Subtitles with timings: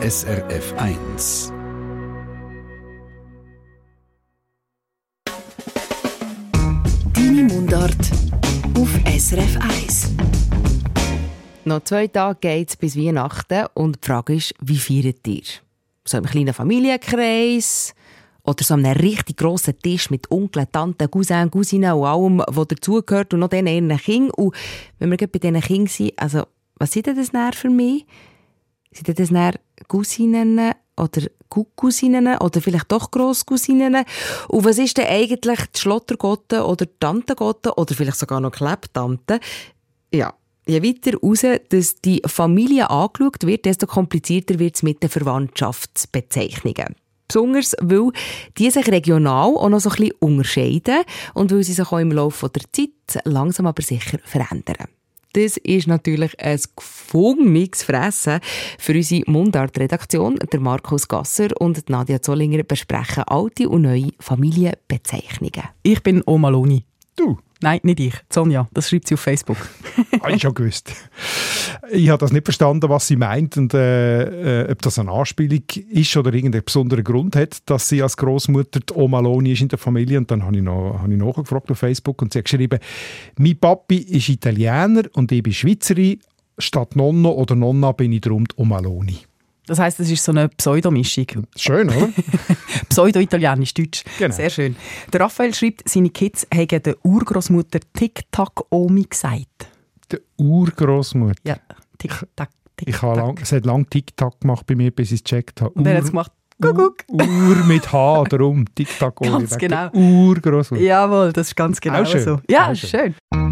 [0.00, 1.52] SRF 1.
[7.14, 7.96] Deine Mundart
[8.78, 10.12] auf SRF 1.
[11.64, 15.42] Noch zwei Tage geht es bis Weihnachten und die Frage ist, wie feiert ihr?
[16.04, 17.92] So im kleinen Familienkreis
[18.44, 23.34] oder so einem richtig grossen Tisch mit Onkeln, Tanten, Cousins, Cousinen und allem, was dazugehört
[23.34, 24.30] und noch diesen ihren Kindern.
[24.30, 24.54] Und
[25.00, 26.44] wenn wir bei diesen Kindern sind, also
[26.76, 28.06] was sind denn das für mich?
[28.92, 29.54] Sind das näher
[29.86, 34.04] Cousinen oder Cousinen oder vielleicht doch Grosscousinen?
[34.48, 39.40] Und was ist denn eigentlich die Schlottergotte oder die Tantengotte oder vielleicht sogar noch Klebtante?
[40.12, 40.34] Ja,
[40.66, 46.94] je weiter raus, dass die Familie angeschaut wird, desto komplizierter wird es mit den Verwandtschaftsbezeichnungen.
[47.28, 48.10] Besonders, weil
[48.56, 51.02] die sich regional auch noch so ein bisschen unterscheiden
[51.34, 54.88] und weil sie sich auch im Laufe der Zeit langsam aber sicher verändern.
[55.32, 58.40] Das ist natürlich ein gefundenes Fressen
[58.78, 60.38] für unsere Mundart-Redaktion.
[60.52, 65.68] Der Markus Gasser und Nadia Zollinger besprechen alte und neue Familienbezeichnungen.
[65.82, 66.84] Ich bin Oma Loni.
[67.14, 67.38] Du?
[67.60, 68.14] Nein, nicht ich.
[68.30, 69.56] Sonja, das schreibt sie auf Facebook.
[70.22, 70.92] Habe ich schon gewusst.
[71.90, 75.64] Ich habe das nicht verstanden, was sie meint und äh, äh, ob das eine Anspielung
[75.90, 79.68] ist oder irgendeinen besonderen Grund hat, dass sie als Großmutter die Oma Loni ist in
[79.68, 80.18] der Familie.
[80.18, 82.78] Und dann habe ich, noch, habe ich nachgefragt auf Facebook und sie hat geschrieben,
[83.38, 86.20] mein Papi ist Italiener und ich bin Schweizerin.
[86.60, 89.27] Statt Nonno oder Nonna bin ich darum die Oma Loni.
[89.68, 91.46] Das heisst, es ist so eine Pseudomischung.
[91.54, 92.08] Schön, oder?
[92.88, 94.02] Pseudo-italienisch-deutsch.
[94.18, 94.34] Genau.
[94.34, 94.76] Sehr schön.
[95.12, 99.68] Der Raphael schreibt, seine Kids haben der Urgroßmutter Tic-Tac-Omi gesagt.
[100.10, 101.34] Der Urgroßmutter?
[101.44, 101.56] Ja,
[101.98, 102.48] Tic-Tac.
[102.78, 105.60] Tic ich habe lang, es hat lange Tic-Tac gemacht bei mir, bis ich es gecheckt
[105.60, 105.72] habe.
[105.72, 106.32] Und er hat es gemacht.
[106.60, 109.30] Guck, Ur, Ur mit H, darum Tic-Tac-Omi.
[109.38, 109.90] Ganz genau.
[109.92, 110.82] Urgroßmutter.
[110.82, 112.40] Jawohl, das ist ganz genau so.
[112.48, 113.14] Ja, Auch schön.
[113.32, 113.47] schön.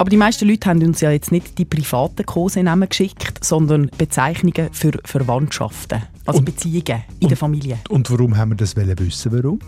[0.00, 4.70] Aber die meisten Leute haben uns ja jetzt nicht die privaten Kosenamen geschickt, sondern Bezeichnungen
[4.72, 7.76] für Verwandtschaften, also Und- Beziehungen in der Familie.
[7.90, 9.30] Und warum haben wir das wissen?
[9.30, 9.58] Warum?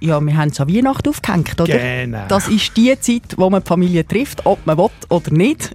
[0.00, 1.76] Ja, wir haben es an Weihnachten aufgehängt, oder?
[1.78, 2.24] Genau.
[2.28, 5.70] Das ist die Zeit, wo man die Familie trifft, ob man will oder nicht.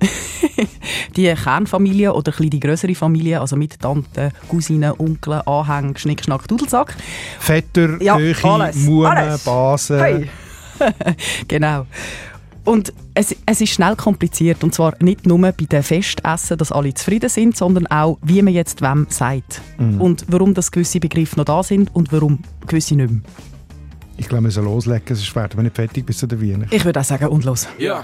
[1.15, 6.47] die Kernfamilie oder ein die größere Familie, also mit Tanten, Cousinen, Onkeln, Anhängen, Schnick, Schnack,
[6.47, 6.95] Dudelsack.
[7.39, 9.39] Vetter, Ja, alles, Mumme.
[9.45, 9.99] Basen.
[9.99, 10.29] Hey.
[11.47, 11.85] genau.
[12.69, 14.63] Und es, es ist schnell kompliziert.
[14.63, 18.53] Und zwar nicht nur bei den Festessen, dass alle zufrieden sind, sondern auch, wie man
[18.53, 19.61] jetzt wem sagt.
[19.97, 22.37] Und warum das gewisse Begriffe noch da sind und warum
[22.67, 23.21] gewisse nicht mehr.
[24.17, 26.75] Ich glaube, wir müssen loslegen, sonst werden wir nicht fertig bis zu der Weihnachten.
[26.75, 27.67] Ich würde auch sagen, und los.
[27.79, 28.03] Ja.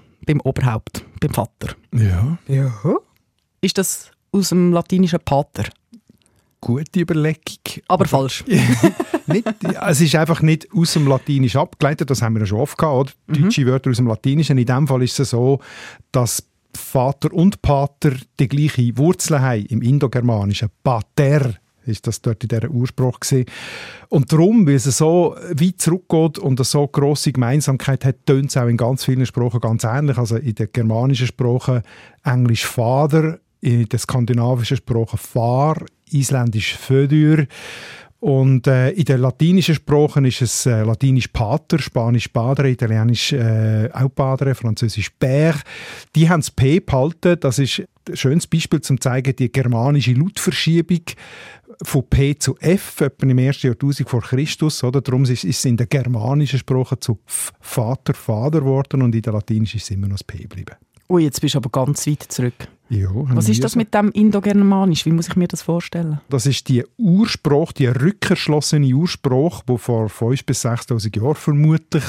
[0.25, 1.75] Beim Oberhaupt, beim Vater.
[1.93, 2.73] Ja, Ja.
[3.63, 5.65] Ist das aus dem latinischen Pater?
[6.61, 7.57] gute Überlegung.
[7.87, 8.45] Aber falsch.
[9.25, 9.47] nicht,
[9.87, 13.17] es ist einfach nicht aus dem Latinisch abgeleitet, das haben wir ja schon oft gehabt,
[13.27, 13.39] oder?
[13.39, 14.57] Deutsche Wörter aus dem Latinischen.
[14.57, 15.59] In dem Fall ist es so,
[16.11, 16.43] dass
[16.73, 20.69] Vater und Pater die gleiche Wurzel haben im Indogermanischen.
[20.83, 21.55] Pater
[21.85, 23.45] ist das dort in dieser Urspruch gesehen.
[24.09, 28.57] Und darum, weil es so weit zurückgeht und eine so grosse Gemeinsamkeit hat, tönt es
[28.57, 30.17] auch in ganz vielen Sprachen ganz ähnlich.
[30.17, 31.81] Also in den germanischen Sprachen
[32.23, 35.77] Englisch Vater, in den skandinavischen Sprachen Far,
[36.09, 37.45] Isländisch Födur.
[38.21, 43.89] Und äh, in den latinischen Sprachen ist es äh, latinisch Pater, Spanisch Padre, Italienisch äh,
[43.91, 45.55] auch Padre, Französisch Père.
[46.15, 47.39] Die haben das P behalten.
[47.39, 51.01] Das ist ein schönes Beispiel, um zu zeigen, die germanische Lautverschiebung
[51.83, 54.83] von P zu F, etwa im ersten Jahrtausend vor Christus.
[54.83, 55.01] Oder?
[55.01, 59.33] Darum ist es in den germanischen Sprachen zu F, Vater, Vater geworden und in der
[59.33, 60.75] latinischen ist es immer noch das P geblieben.
[61.09, 62.69] Ui, jetzt bist du aber ganz weit zurück.
[62.87, 65.05] Ja, Was ist das mit dem Indogermanisch?
[65.05, 66.19] Wie muss ich mir das vorstellen?
[66.29, 72.03] Das ist die Urspruch, die rückerschlossene Urspruch, die vor 5.000 bis 6.000 Jahren vermutlich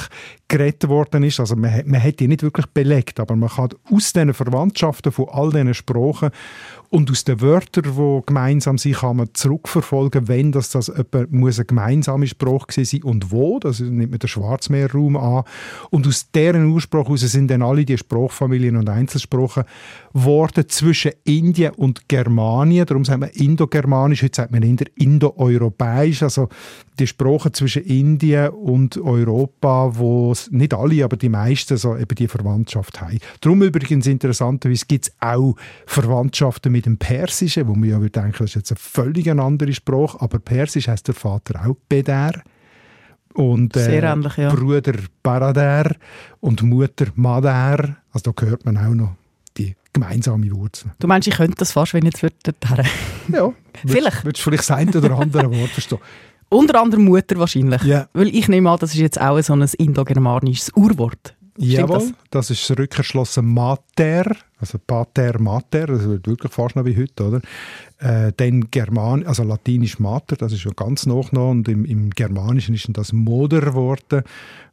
[0.53, 1.39] geredet worden ist.
[1.39, 5.27] Also man, man hat die nicht wirklich belegt, aber man kann aus diesen Verwandtschaften von
[5.29, 6.29] all diesen Sprachen
[6.93, 11.57] und aus den Wörtern, die gemeinsam sind, kann man zurückverfolgen, wenn das, das etwa muss
[11.57, 13.57] eine gemeinsame Sprache sein und wo.
[13.57, 15.43] Das nimmt man den Schwarzmeerraum an.
[15.89, 19.63] Und aus deren Ursprung heraus sind dann alle die Sprachfamilien und Einzelsprachen
[20.13, 22.85] geworden zwischen Indien und Germanien.
[22.85, 26.21] Darum sagt man Indogermanisch, heute sagt man Indoeuropäisch.
[26.21, 26.49] Also
[26.99, 32.27] die Sprachen zwischen Indien und Europa, wo nicht alle, aber die meisten so eben die
[32.27, 33.19] Verwandtschaft haben.
[33.41, 35.55] Darum übrigens interessanterweise gibt es auch
[35.85, 39.73] Verwandtschaften mit dem Persischen, wo man ja würde denken, das ist jetzt eine völlig andere
[39.73, 42.43] Sprache, aber Persisch heißt der Vater auch Beder
[43.33, 44.53] und äh, ähnlich, ja.
[44.53, 45.95] Bruder Barader
[46.39, 47.97] und Mutter Mader.
[48.11, 49.15] Also da hört man auch noch
[49.57, 50.91] die gemeinsame Wurzel.
[50.99, 52.83] Du meinst, ich könnte das fast, wenn ich jetzt würde.
[53.31, 53.51] ja,
[53.85, 54.23] vielleicht.
[54.23, 55.99] Würdest du vielleicht das eine oder andere Wort verstehen?
[56.53, 57.83] Unter anderem Mutter wahrscheinlich.
[57.83, 58.07] Yeah.
[58.13, 61.35] Weil ich nehme an, das ist jetzt auch so ein indogermanisches Urwort.
[61.57, 62.13] Jawohl, das?
[62.31, 62.49] das?
[62.49, 67.41] ist das rückgeschlossene Mater, also Pater Mater, das wird wirklich fast noch wie heute, oder?
[67.99, 72.09] Äh, dann German, also Latinisch Mater, das ist schon ganz noch noch und im, im
[72.09, 74.23] Germanischen ist das Moder geworden,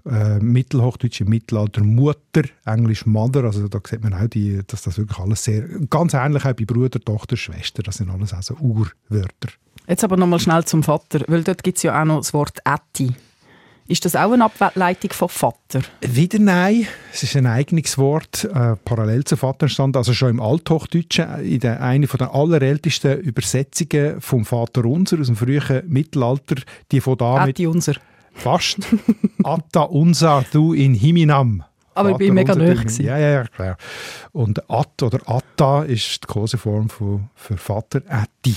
[0.06, 4.96] äh, Mittelhochdeutsch im Mittelalter Mutter, Englisch Mother, also da sieht man auch, die, dass das
[4.96, 9.50] wirklich alles sehr, ganz ähnlich auch bei Bruder, Tochter, Schwester, das sind alles also Urwörter.
[9.90, 12.58] Jetzt aber nochmal schnell zum Vater, weil dort gibt es ja auch noch das Wort
[12.64, 13.12] Ätti.
[13.88, 15.80] Ist das auch eine Ableitung von Vater?
[16.00, 16.86] Wieder nein.
[17.12, 19.96] Es ist ein eigenes Wort, äh, parallel zu Vater entstanden.
[19.96, 25.34] Also schon im Althochdeutschen, in der, einer der allerältesten Übersetzungen vom Vater Unser aus dem
[25.34, 27.58] frühen Mittelalter, die von da mit...
[27.58, 27.94] Unser.
[28.32, 28.78] Fast.
[29.42, 31.64] Atta unser du in Himinam.
[31.94, 32.96] Aber Vater ich bin mega nöch.
[33.00, 33.76] Ja, ja, ja, klar.
[34.30, 36.88] Und At oder Atta ist die Koseform
[37.34, 38.54] für Vater Atti.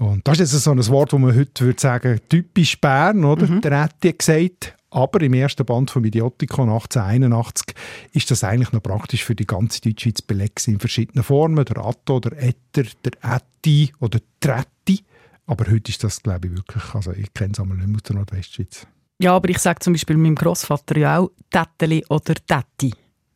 [0.00, 3.46] Und das ist jetzt so ein Wort, das man heute würde sagen, typisch Bern, oder?
[3.46, 3.60] Mhm.
[3.60, 7.74] Der hätte gesagt, aber im ersten Band vom Idiotikon 1881
[8.12, 11.66] ist das eigentlich noch praktisch für die ganze Deutschschweiz belegt in verschiedenen Formen.
[11.66, 15.04] Der Atto, der Etter, der Ätti oder Tretti.
[15.46, 18.02] Aber heute ist das, glaube ich, wirklich, also ich kenne es einmal nicht mehr aus
[18.04, 18.86] der Nordwestschweiz.
[19.20, 22.94] Ja, aber ich sage zum Beispiel meinem Großvater ja auch Täteli oder Tätti.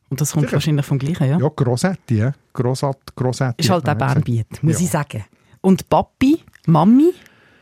[0.09, 0.53] Und das kommt Sicher.
[0.53, 1.37] wahrscheinlich vom Gleichen, ja?
[1.37, 2.33] Ja, Grossetti, ja.
[2.53, 3.63] Grossat, Grossetti.
[3.63, 4.85] Ist halt auch Bernbiet, muss ja.
[4.85, 5.25] ich sagen.
[5.61, 7.13] Und Papi, Mami,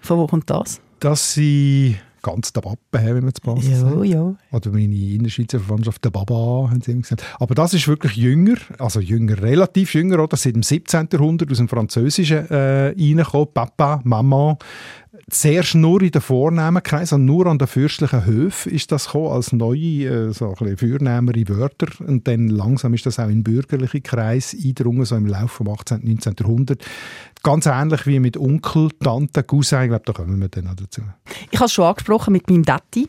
[0.01, 0.81] von wo kommt das?
[0.99, 3.67] Das sind ganz der Pappe, wenn man es passt.
[3.67, 4.35] Ja, ja.
[4.51, 7.23] Oder meine Innerschweizer Verwandtschaft, der Baba, haben sie immer gesagt.
[7.39, 10.37] Aber das ist wirklich jünger, also jünger, relativ jünger, oder?
[10.37, 11.09] Seit dem 17.
[11.11, 13.49] Jahrhundert aus dem Französischen äh, reingekommen.
[13.53, 14.57] Papa, Mama,
[15.29, 19.53] Zuerst nur in den Vornehmenkreis, also nur an den fürstlichen Höfen ist das gekommen, als
[19.53, 21.87] neue, äh, so ein vornehmere Wörter.
[22.05, 25.97] Und dann langsam ist das auch in bürgerliche Kreis eingedrungen, so im Laufe des 18.
[25.97, 26.35] und 19.
[26.39, 26.85] Jahrhunderts.
[27.41, 31.01] Ganz ähnlich wie mit Onkel, Tante, Cousin, ich glaube, da kommen wir dann noch dazu.
[31.51, 33.07] Ich habe es schon angesprochen mit meinem Dati.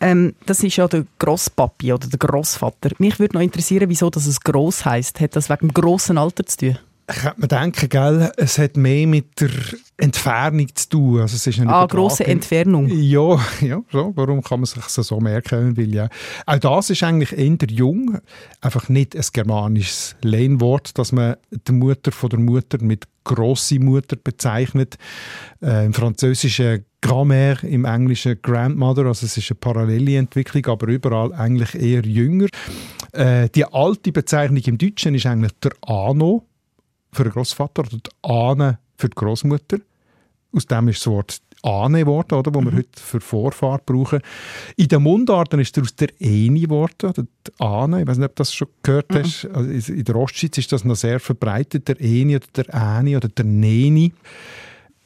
[0.00, 2.90] Ähm, das ist ja der Grosspapi oder der Grossvater.
[2.98, 5.20] Mich würde noch interessieren, wieso das gross heißt.
[5.20, 6.78] Hat das wegen dem grossen Alter zu tun?
[7.06, 9.50] Könnte mir denken, gell, es hat mehr mit der
[9.96, 11.20] Entfernung zu tun.
[11.20, 12.88] Also es ist eine ah, grosse Entfernung.
[12.88, 14.12] Ja, ja so.
[14.16, 15.76] warum kann man sich das so merken?
[15.76, 16.08] Weil, ja.
[16.46, 18.18] Auch das ist eigentlich eher jung.
[18.60, 24.16] Einfach nicht ein germanisches Lehnwort, dass man die Mutter von der Mutter mit grosse Mutter
[24.16, 24.96] bezeichnet.
[25.62, 31.32] Äh, Im Französischen Grand-mère, im Englischen Grandmother, also es ist eine parallele Entwicklung, aber überall
[31.34, 32.48] eigentlich eher jünger.
[33.12, 36.44] Äh, die alte Bezeichnung im Deutschen ist eigentlich der Ano
[37.16, 39.78] für den Großvater oder die Ahne für die Großmutter.
[40.52, 42.66] Aus dem ist das Wort Ahne geworden, oder, wo mhm.
[42.66, 44.20] wir heute für Vorfahrt brauchen.
[44.76, 48.02] In den Mundarten ist daraus der Eni geworden, die Ahne.
[48.02, 49.18] Ich weiß nicht, ob du das schon gehört mhm.
[49.18, 49.48] hast.
[49.52, 53.28] Also in der Ostschweiz ist das noch sehr verbreitet, der Eni oder der Äni oder
[53.28, 54.12] der Neni.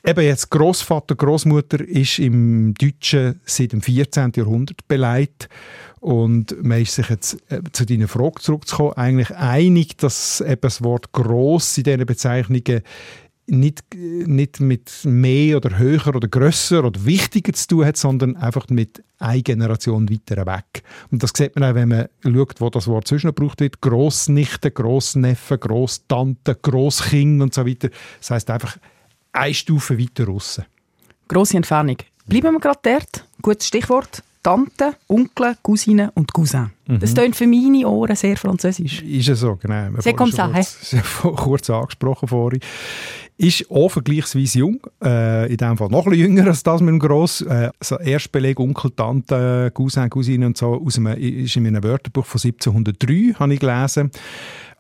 [0.05, 4.33] Eben jetzt Großvater, Großmutter ist im Deutschen seit dem 14.
[4.35, 5.49] Jahrhundert beleidigt
[6.01, 10.83] und man ist sich jetzt äh, zu deiner Frage zurückzukommen eigentlich einig, dass eben das
[10.83, 12.83] Wort groß in diesen Bezeichnungen
[13.47, 18.69] nicht, nicht mit mehr oder höher oder grösser oder wichtiger zu tun hat, sondern einfach
[18.69, 20.83] mit einer Generation weiter weg.
[21.11, 23.81] Und das sieht man auch, wenn man schaut, wo das Wort zwischen gebraucht wird.
[23.81, 27.91] Grossnichte, Grossneffen, Grosstante, Grosskind und so weiter.
[28.21, 28.79] Das heißt einfach
[29.33, 30.63] eine Stufe weiter raus.
[31.29, 31.97] Grosse Entfernung.
[32.27, 33.27] Bleiben wir gerade dort.
[33.43, 34.23] Gutes Stichwort.
[34.43, 36.71] Tante, Onkel, Cousine und Cousin.
[36.87, 36.99] Mhm.
[37.01, 39.03] Das klingt für meine Ohren sehr französisch.
[39.03, 39.99] Ist es so, genau.
[39.99, 40.97] C'est comme ça, kurz,
[41.37, 42.61] kurz angesprochen vorhin.
[43.37, 46.91] Ist auch vergleichsweise jung, äh, in dem Fall noch ein bisschen jünger als das mit
[46.91, 47.41] dem Gross.
[47.41, 52.27] Äh, so Erstbeleg Onkel, Tante, Cousin, Cousine und so aus einem, ist in einem Wörterbuch
[52.27, 54.11] von 1703, habe ich gelesen.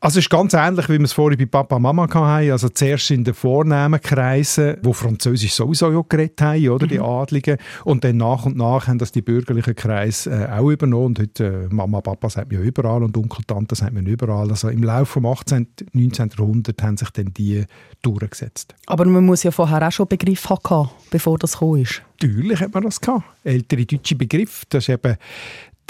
[0.02, 2.50] Also es ist ganz ähnlich, wie wir es vorhin bei Papa und Mama hatten.
[2.50, 7.04] Also zuerst in den vornehmen Kreisen, wo Französisch sowieso ja geredet haben, oder, die mhm.
[7.04, 7.58] Adligen.
[7.84, 11.04] Und dann nach und nach haben das die bürgerlichen Kreise äh, auch übernommen.
[11.04, 14.48] Und heute äh, Mama, Papa sagt man ja überall und Onkel, Tante sagt man überall.
[14.48, 16.30] Also im Laufe des 18., 19.
[16.38, 17.66] Jahrhunderts haben sich dann die
[18.00, 18.74] durchgesetzt.
[18.86, 22.00] Aber man muss ja vorher auch schon Begriff haben, bevor das gekommen ist.
[22.22, 23.24] Natürlich hat man das gehabt.
[23.44, 25.16] Ältere deutsche Begriff, das ist eben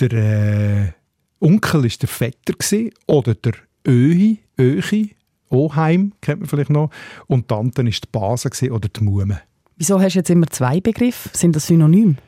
[0.00, 0.92] der äh,
[1.38, 3.52] Onkel ist der Vetter gewesen, oder der
[3.86, 5.16] Öhi, Öchi,
[5.50, 6.90] Oheim kennt man vielleicht noch,
[7.26, 9.40] und Tante ist die Base oder die Mume.
[9.76, 11.30] Wieso hast du jetzt immer zwei Begriffe?
[11.32, 12.18] Sind das synonym?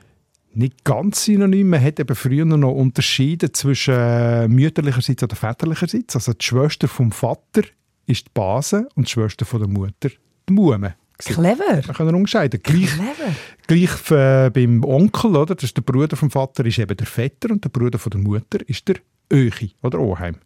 [0.55, 1.69] Nicht ganz synonym.
[1.69, 6.15] Man hat eben früher noch unterschieden zwischen äh, mütterlicherseits oder väterlicherseits.
[6.15, 7.63] Also die Schwester vom Vater
[8.07, 10.11] ist die Base und die Schwester von der Mutter
[10.49, 10.95] die Mume.
[11.19, 11.83] Clever.
[11.87, 12.61] Man kann unterscheiden.
[12.63, 13.35] Gleich, Clever.
[13.67, 15.55] gleich äh, beim Onkel, oder?
[15.55, 18.21] Das ist der Bruder vom Vater, ist eben der Vetter und der Bruder von der
[18.21, 18.97] Mutter ist der
[19.33, 20.37] Öchi oder Oheim.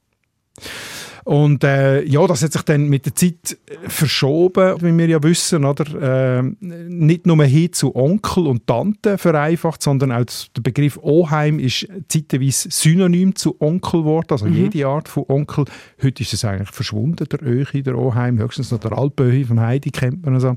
[1.27, 5.21] Und äh, ja, das hat sich dann mit der Zeit äh, verschoben, wie wir ja
[5.21, 6.39] wissen, oder?
[6.39, 10.25] Äh, nicht nur hin zu Onkel und Tante vereinfacht, sondern auch
[10.57, 14.55] der Begriff Oheim ist zeitweise synonym zu Onkel geworden, also mhm.
[14.55, 15.65] jede Art von Onkel.
[16.01, 19.91] Heute ist es eigentlich verschwunden, der Öchi, der Oheim, höchstens noch der Alpöhi von Heidi
[19.91, 20.57] kennt man also.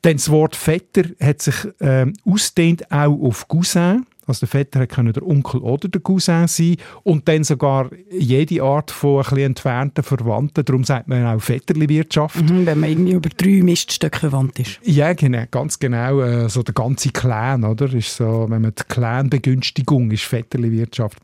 [0.00, 4.06] Dann das Wort Vetter hat sich äh, ausdehnt auch auf Cousin.
[4.26, 8.90] Also der Vetter konnte der Onkel oder der Cousin sein und dann sogar jede Art
[8.90, 10.64] von ein entfernten Verwandten.
[10.64, 12.42] Darum sagt man auch Vetterli-Wirtschaft.
[12.42, 14.78] Mhm, wenn man irgendwie über drei Miststöcke verwandt ist.
[14.84, 16.20] Ja, genau, ganz genau.
[16.20, 17.92] Äh, so der ganze Clan, oder?
[17.92, 21.18] Ist so, wenn man die Clan-Begünstigung ist Vetterli-Wirtschaft.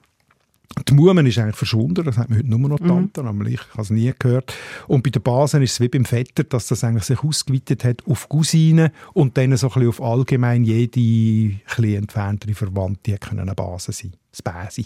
[0.87, 3.47] Die Mumen ist eigentlich verschwunden, das hat man heute nur noch Tante, mhm.
[3.47, 4.55] ich habe es nie gehört.
[4.87, 8.07] Und bei der Basen ist es wie beim Vetter, dass das eigentlich sich ausgeweitet hat
[8.07, 13.55] auf Cousinen und dann so ein bisschen auf allgemein jede ein entferntere Verwandte können eine
[13.55, 14.85] Base sein, das Bäsi.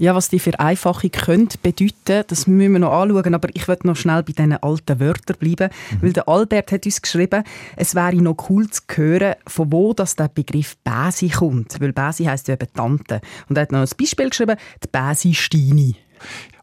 [0.00, 3.96] Ja, was die Vereinfachung könnte bedeuten, das müssen wir noch anschauen, aber ich möchte noch
[3.96, 6.00] schnell bei diesen alten Wörtern bleiben, mhm.
[6.00, 7.44] weil der Albert hat uns geschrieben,
[7.76, 12.24] es wäre noch cool zu hören, von wo das der Begriff Bäsi kommt, weil Bäsi
[12.24, 13.20] heisst ja eben Tante.
[13.50, 15.96] Und er hat noch ein Beispiel geschrieben, die Bäsi Steini.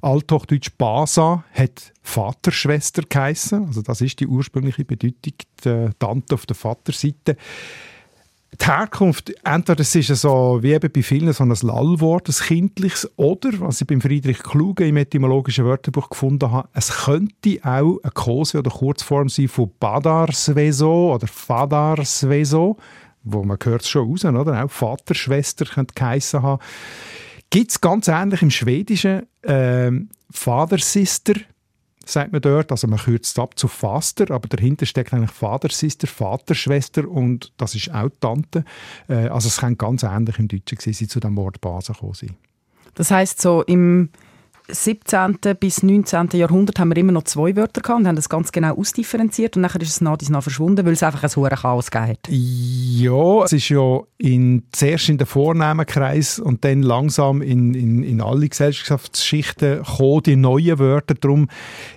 [0.01, 3.65] Althochdeutsch Basa hat Vaterschwester geheissen.
[3.67, 7.37] Also das ist die ursprüngliche Bedeutung, die Tante auf der Vaterseite
[8.59, 13.09] die Herkunft, entweder es ist so, wie eben bei vielen, so ein Lallwort, ein kindliches,
[13.15, 18.11] oder, was ich beim Friedrich Kluge im etymologischen Wörterbuch gefunden habe, es könnte auch eine
[18.13, 22.77] Kose oder Kurzform sein von Badarsveso oder Fadarsveso,
[23.23, 24.63] wo man hört es schon raus, oder?
[24.63, 26.61] Auch Vaterschwester könnte geheissen haben.
[27.49, 29.91] Gibt es ganz ähnlich im Schwedischen äh,
[30.31, 31.33] Vatersister,
[32.09, 32.71] sagt man dort.
[32.71, 37.93] Also man kürzt ab zu Faster, aber dahinter steckt eigentlich Vatersister, Vaterschwester und das ist
[37.93, 38.63] auch Tante.
[39.07, 42.13] Äh, also es kann ganz ähnlich im Deutschen sein, sie zu dem Wort Base gekommen
[42.13, 42.35] sein.
[42.95, 44.09] Das heißt so im
[44.69, 45.37] 17.
[45.59, 46.29] bis 19.
[46.33, 49.61] Jahrhundert haben wir immer noch zwei Wörter gehabt und haben das ganz genau ausdifferenziert und
[49.61, 52.27] nachher ist es nach nach verschwunden, weil es einfach ein hohes Chaos hat.
[52.29, 58.03] Ja, es ist ja in, zuerst in den vornehmen Kreis und dann langsam in, in,
[58.03, 61.13] in alle Gesellschaftsschichten gekommen, die neuen Wörter.
[61.15, 61.47] Darum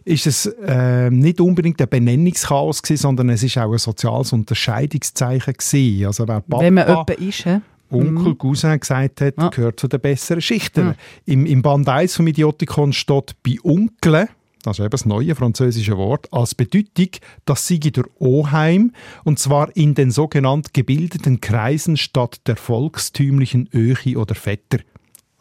[0.05, 5.55] ist es äh, nicht unbedingt ein Benennungschaos gewesen, sondern es ist auch ein soziales Unterscheidungszeichen
[5.55, 6.07] gewesen.
[6.07, 7.59] Also wer Papa, Wenn man jemand ist, he?
[7.91, 8.39] Onkel, mhm.
[8.39, 9.49] Cousin gesagt hat, ah.
[9.49, 10.87] gehört zu den besseren Schichten.
[10.87, 10.95] Mhm.
[11.27, 14.29] Im, Im Band 1 vom Idiotikon steht bei Onkel,
[14.63, 17.09] das ist eben das neue französische Wort, als Bedeutung,
[17.47, 18.93] dass sie der Oheim,
[19.25, 24.81] und zwar in den sogenannten gebildeten Kreisen statt der volkstümlichen Öchi oder Vetter.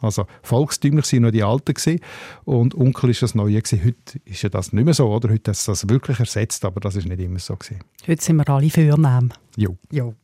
[0.00, 2.00] Also volkstümlich sind nur die Alten gewesen,
[2.44, 3.84] und Onkel ist das Neue gewesen.
[3.84, 5.30] Heute ist ja das nicht mehr so, oder?
[5.30, 7.80] Heute ist das wirklich ersetzt, aber das ist nicht immer so gewesen.
[8.06, 9.32] Heute sind wir alle Vornamen.
[9.56, 9.76] Jo.
[9.90, 10.14] jo.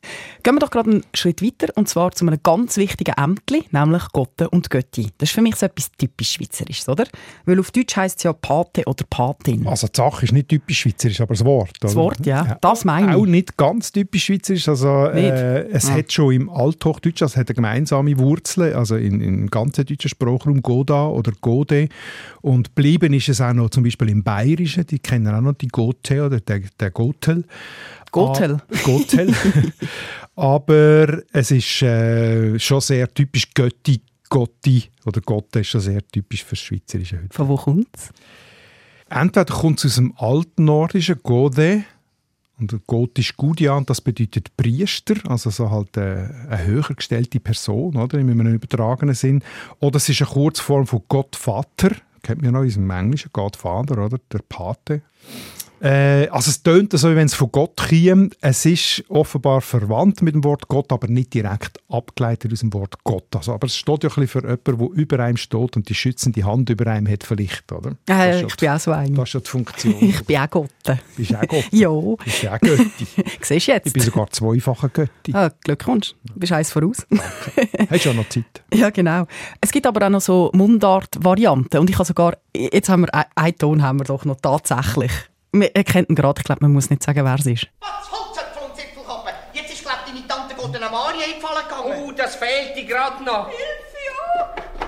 [0.42, 4.04] Gehen wir doch gerade einen Schritt weiter und zwar zu einem ganz wichtigen Ämtli, nämlich
[4.12, 5.10] Gotte und Götti.
[5.18, 7.04] Das ist für mich so etwas typisch Schweizerisches, oder?
[7.44, 9.66] Weil auf Deutsch heisst es ja Pate oder Patin.
[9.66, 11.72] Also die Sache ist nicht typisch schweizerisch, aber das Wort.
[11.80, 12.04] Das oder?
[12.04, 12.46] Wort, ja.
[12.46, 12.58] ja.
[12.60, 13.16] Das meine ich.
[13.16, 14.68] Auch nicht ganz typisch schweizerisch.
[14.68, 15.94] Also äh, es ja.
[15.94, 20.62] hat schon im Althochdeutsch, also hat eine gemeinsame Wurzel, also in, im ganzen deutschen Sprachraum
[20.62, 21.88] Goda oder Gode.
[22.42, 25.68] Und bleiben ist es auch noch zum Beispiel im Bayerischen, die kennen auch noch die
[25.68, 27.44] Gote oder der, der Gotel.
[28.10, 28.54] Gotel.
[28.54, 29.34] Ah, Gotel.
[30.36, 36.44] Aber es ist äh, schon sehr typisch Götti, Gotti oder Gotte ist schon sehr typisch
[36.44, 37.34] für das Schweizerische heute.
[37.34, 38.10] Von wo kommt es?
[39.08, 41.84] Entweder kommt es aus dem alten Nordischen, Gode,
[42.58, 47.96] und gotisch Gudian, das bedeutet Priester, also so halt eine, äh, eine höher gestellte Person,
[47.96, 49.42] oder, in einem übertragenen Sinn.
[49.80, 51.90] Oder es ist eine Kurzform von Gottvater,
[52.22, 55.02] kennt man noch in diesem Englischen, Godfather, oder, der Pate.
[55.80, 58.30] Äh, also es tönt so, wie wenn es von Gott käme.
[58.40, 62.94] Es ist offenbar verwandt mit dem Wort Gott, aber nicht direkt abgeleitet aus dem Wort
[63.04, 63.34] Gott.
[63.34, 65.94] Also, aber es steht ja ein bisschen für jemanden, der über einem steht und die
[65.94, 67.92] schützende Hand über einem hat vielleicht, oder?
[68.08, 69.16] Äh, ich bin auch so einer.
[69.16, 69.94] Das ist ja die Funktion.
[70.00, 70.70] ich bin auch Gott.
[71.16, 71.64] Bist auch Gott?
[71.70, 71.90] ja.
[72.24, 73.06] Bist auch Götti?
[73.42, 73.86] Siehst du jetzt?
[73.86, 75.32] Ich bin sogar zweifacher Götti.
[75.34, 76.14] Ah, Glückwunsch.
[76.24, 77.06] Du bist eins voraus.
[77.90, 78.44] Hast ja noch Zeit.
[78.72, 79.26] Ja, genau.
[79.60, 83.58] Es gibt aber auch noch so Mundart-Varianten und ich habe sogar, jetzt haben wir, einen
[83.58, 85.12] Ton haben wir doch noch tatsächlich.
[85.52, 87.68] Man erkennt ihn gerade, ich glaube, man muss nicht sagen, wer es ist.
[87.80, 89.30] Was Holz hat von Zipfelkappe?
[89.52, 92.04] Jetzt ist, glaub deine Tante Gott einer Maria eingefallen gegangen.
[92.04, 93.48] Oh, das fehlt dir gerade noch.
[93.48, 93.62] Hilfe,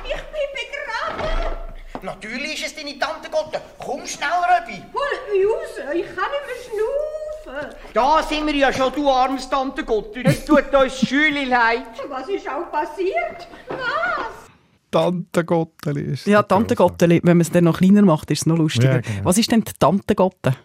[0.04, 1.56] ich bin begraben.
[2.02, 3.52] Natürlich ist es deine Tante Gott.
[3.78, 4.82] Komm schnell, Röbi.
[4.92, 7.76] Holt mich raus, ich kann nicht mehr schnaufen.
[7.94, 10.16] Da sind wir ja schon, du armes Tante Gott.
[10.18, 11.86] Es tut uns Schüli leid.
[12.08, 13.48] Was ist auch passiert?
[13.68, 14.47] Was?
[14.90, 18.46] Tante Gotteli ist Ja, Tante Gotteli, wenn man es dann noch kleiner macht, ist es
[18.46, 18.94] noch lustiger.
[18.96, 19.24] Ja, genau.
[19.24, 20.56] Was ist denn die Tante Gotte?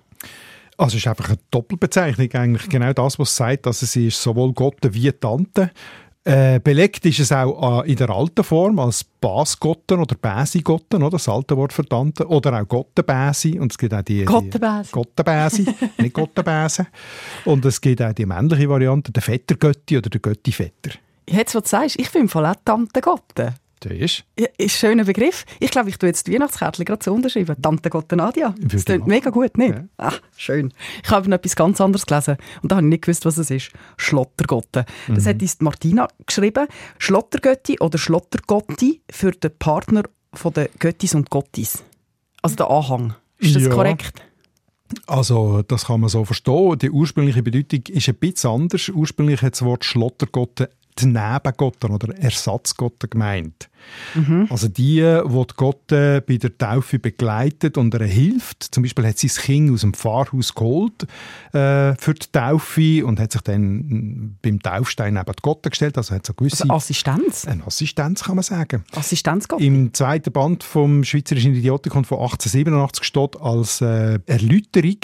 [0.78, 2.68] Also es ist einfach eine Doppelbezeichnung eigentlich.
[2.70, 5.72] Genau das, was es sagt, dass sie ist sowohl Gotte wie Tante.
[6.26, 11.12] Äh, belegt ist es auch äh, in der alten Form als Basgotten oder Bäsigotten, oder?
[11.12, 12.26] Das alte Wort für Tante.
[12.26, 13.60] Oder auch Gottenbäsi.
[13.60, 14.20] Und es gibt auch die...
[14.20, 14.92] die- Gottenbäsi.
[14.92, 15.66] Gottenbäsi,
[15.98, 16.88] nicht Gottenbäse.
[17.44, 20.92] Und es gibt auch die männliche Variante, der Vettergötti oder der Götti-Vetter.
[21.30, 23.56] Jetzt, was du sagst, ich bin im Fall auch Tante Gotte.
[23.84, 24.24] Das ist...
[24.40, 25.46] Ja, ist ein schöner Begriff.
[25.60, 27.56] Ich glaube, ich tue jetzt die Weihnachtskärtchen gerade so unterschreiben.
[27.62, 28.56] Tante Gotte Nadia.
[28.62, 29.76] Das klingt mega gut, nicht?
[29.76, 29.84] Ja.
[29.98, 30.72] Ah, schön.
[31.04, 33.52] Ich habe noch etwas ganz anderes gelesen und da habe ich nicht gewusst, was es
[33.52, 33.72] ist.
[33.98, 34.86] Schlottergotte.
[35.10, 35.30] Das Mhm.
[35.30, 36.68] hat uns Martina geschrieben.
[36.98, 41.84] Schlottergötti oder Schlottergotti für den Partner von den Göttis und Gottis.
[42.42, 43.16] Also der Anhang.
[43.40, 43.70] Ist das Ja.
[43.70, 44.22] korrekt?
[45.08, 46.78] Also, das kann man so verstehen.
[46.78, 48.90] Die ursprüngliche Bedeutung ist ein bisschen anders.
[48.90, 50.70] Ursprünglich hat das Wort Schlottergotte
[51.00, 53.70] die Nebengotten oder Ersatzgotten gemeint.
[54.50, 58.64] Also die, die die Gotte bei der Taufe begleitet und ihr hilft.
[58.74, 61.04] Zum Beispiel hat sie das Kind aus dem Pfarrhaus geholt
[61.54, 65.98] äh, für die Taufe und hat sich dann mm, beim Taufstein neben die Gotte gestellt.
[65.98, 66.64] Also hat so gewisse...
[66.64, 67.46] Also Assistenz?
[67.46, 68.84] eine Assistenz, kann man sagen.
[68.96, 69.60] Assistenzgott?
[69.60, 74.98] Im zweiten Band vom Schweizerischen Idiotikon von 1887 steht als äh, Erläuterung,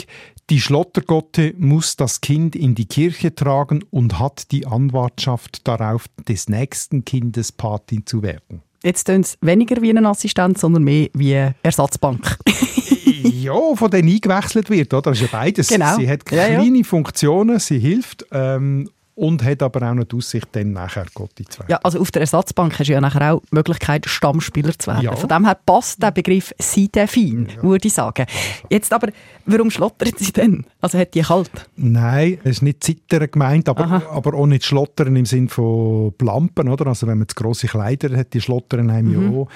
[0.49, 6.49] die Schlottergotte muss das Kind in die Kirche tragen und hat die Anwartschaft darauf, des
[6.49, 8.61] nächsten Kindes Patin zu werden.
[8.83, 12.37] Jetzt tun es weniger wie eine Assistenz, sondern mehr wie eine Ersatzbank.
[13.23, 15.11] ja, von denen eingewechselt wird, oder?
[15.11, 15.67] Das ist ja beides.
[15.67, 15.95] Genau.
[15.97, 16.55] Sie hat Ja, ja.
[16.55, 18.89] kleine Funktionen, sie hilft ähm,
[19.19, 21.71] und hat aber auch noch die Aussicht, dann nachher Gotti zu werden.
[21.71, 25.03] Ja, also auf der Ersatzbank hast du ja nachher auch die Möglichkeit, Stammspieler zu werden.
[25.03, 25.15] Ja.
[25.15, 28.25] Von dem her passt der Begriff «Sidefin», würde ich sagen.
[28.69, 29.09] Jetzt aber,
[29.45, 30.65] warum schlottert sie denn?
[30.79, 31.51] Also hat die kalt?
[31.75, 36.69] Nein, es ist nicht Zittern gemeint, aber, aber auch nicht Schlottern im Sinn von Plampen,
[36.69, 36.87] oder?
[36.87, 39.31] Also wenn man zu grosse Kleider hat, die Schlottern haben Mhm.
[39.33, 39.47] ja auch.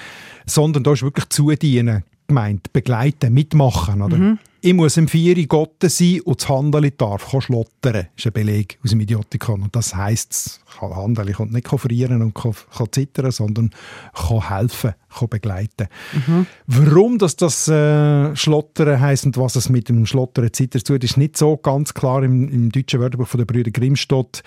[0.45, 4.17] Sondern da ist wirklich zudienen gemeint, begleiten, mitmachen, oder?
[4.17, 4.39] Mhm.
[4.65, 7.91] Ich muss im Vieri Gotte sein und das Handeli darf kann schlottern.
[7.93, 9.61] Das ist ein Beleg aus dem Idiotikon.
[9.61, 13.71] Und das heisst, das Handeli kommt nicht frieren und kann, kann zittern, sondern
[14.13, 15.89] kann helfen, kann begleiten.
[16.67, 21.03] Warum dass das äh, Schlottern heisst und was es mit dem Schlottern Zittern zu tut,
[21.03, 24.43] ist nicht so ganz klar im, im deutschen Wörterbuch von der Brüder Grimm steht.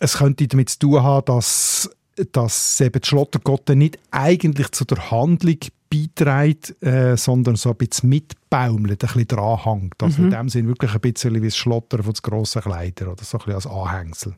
[0.00, 1.88] Es könnte damit zu tun haben, dass,
[2.32, 5.58] dass eben die Schlottergotte nicht eigentlich zu der Handlung
[5.90, 10.02] beiträgt, äh, sondern so ein bisschen mitbaumelt, ein bisschen dranhängt.
[10.02, 13.38] Also in dem Sinn wirklich ein bisschen wie das Schlottern von grossen Kleidern oder so
[13.38, 14.34] ein bisschen als Anhängsel.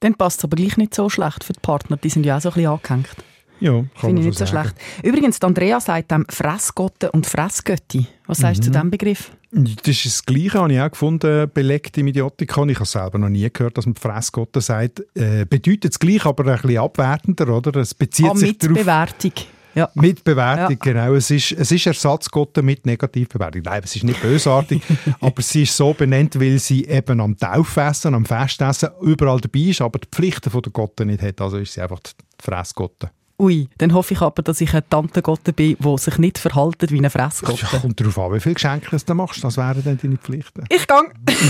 [0.00, 1.96] Dann passt es aber gleich nicht so schlecht für die Partner.
[1.96, 3.16] Die sind ja auch so ein bisschen angehängt.
[3.60, 4.68] Ja, kann Finde ich nicht so sagen.
[4.68, 5.04] schlecht.
[5.04, 8.06] Übrigens, Andrea sagt dem Fressgotte und Fressgötti.
[8.26, 9.30] Was sagst du zu diesem Begriff?
[9.56, 12.68] Das ist das Gleiche, habe ich auch gefunden, belegt im Idiotikon.
[12.70, 15.00] Ich habe selber noch nie gehört, dass man Fressgotte sagt.
[15.14, 17.76] Äh, bedeutet das Gleiche, aber ein bisschen abwertender, oder?
[17.80, 18.78] Es bezieht Ah, sich mit darauf...
[18.78, 19.32] Bewertung.
[19.76, 19.90] Ja.
[19.94, 20.92] Mit Bewertung, Ja.
[20.92, 21.14] genau.
[21.14, 23.62] Es ist, es ist Ersatzgotte mit Negativbewertung.
[23.64, 24.82] Nein, es ist nicht bösartig,
[25.20, 29.80] aber sie ist so benannt, weil sie eben am Taufessen, am Festessen überall dabei ist,
[29.80, 31.40] aber die Pflichten der Gotte nicht hat.
[31.40, 33.10] Also ist sie einfach die Fressgotte.
[33.38, 36.98] Ui, dann hoffe ich aber, dass ich eine Tantengotte bin, die sich nicht verhalten wie
[36.98, 37.66] eine Fressgotte.
[37.66, 39.42] kommt darauf an, wie viele Geschenke du machst.
[39.42, 40.64] Das wären dann deine Pflichten.
[40.68, 41.12] Ich gang.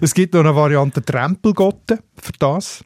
[0.00, 2.82] Es gibt noch eine Variante Trempelgotte für das.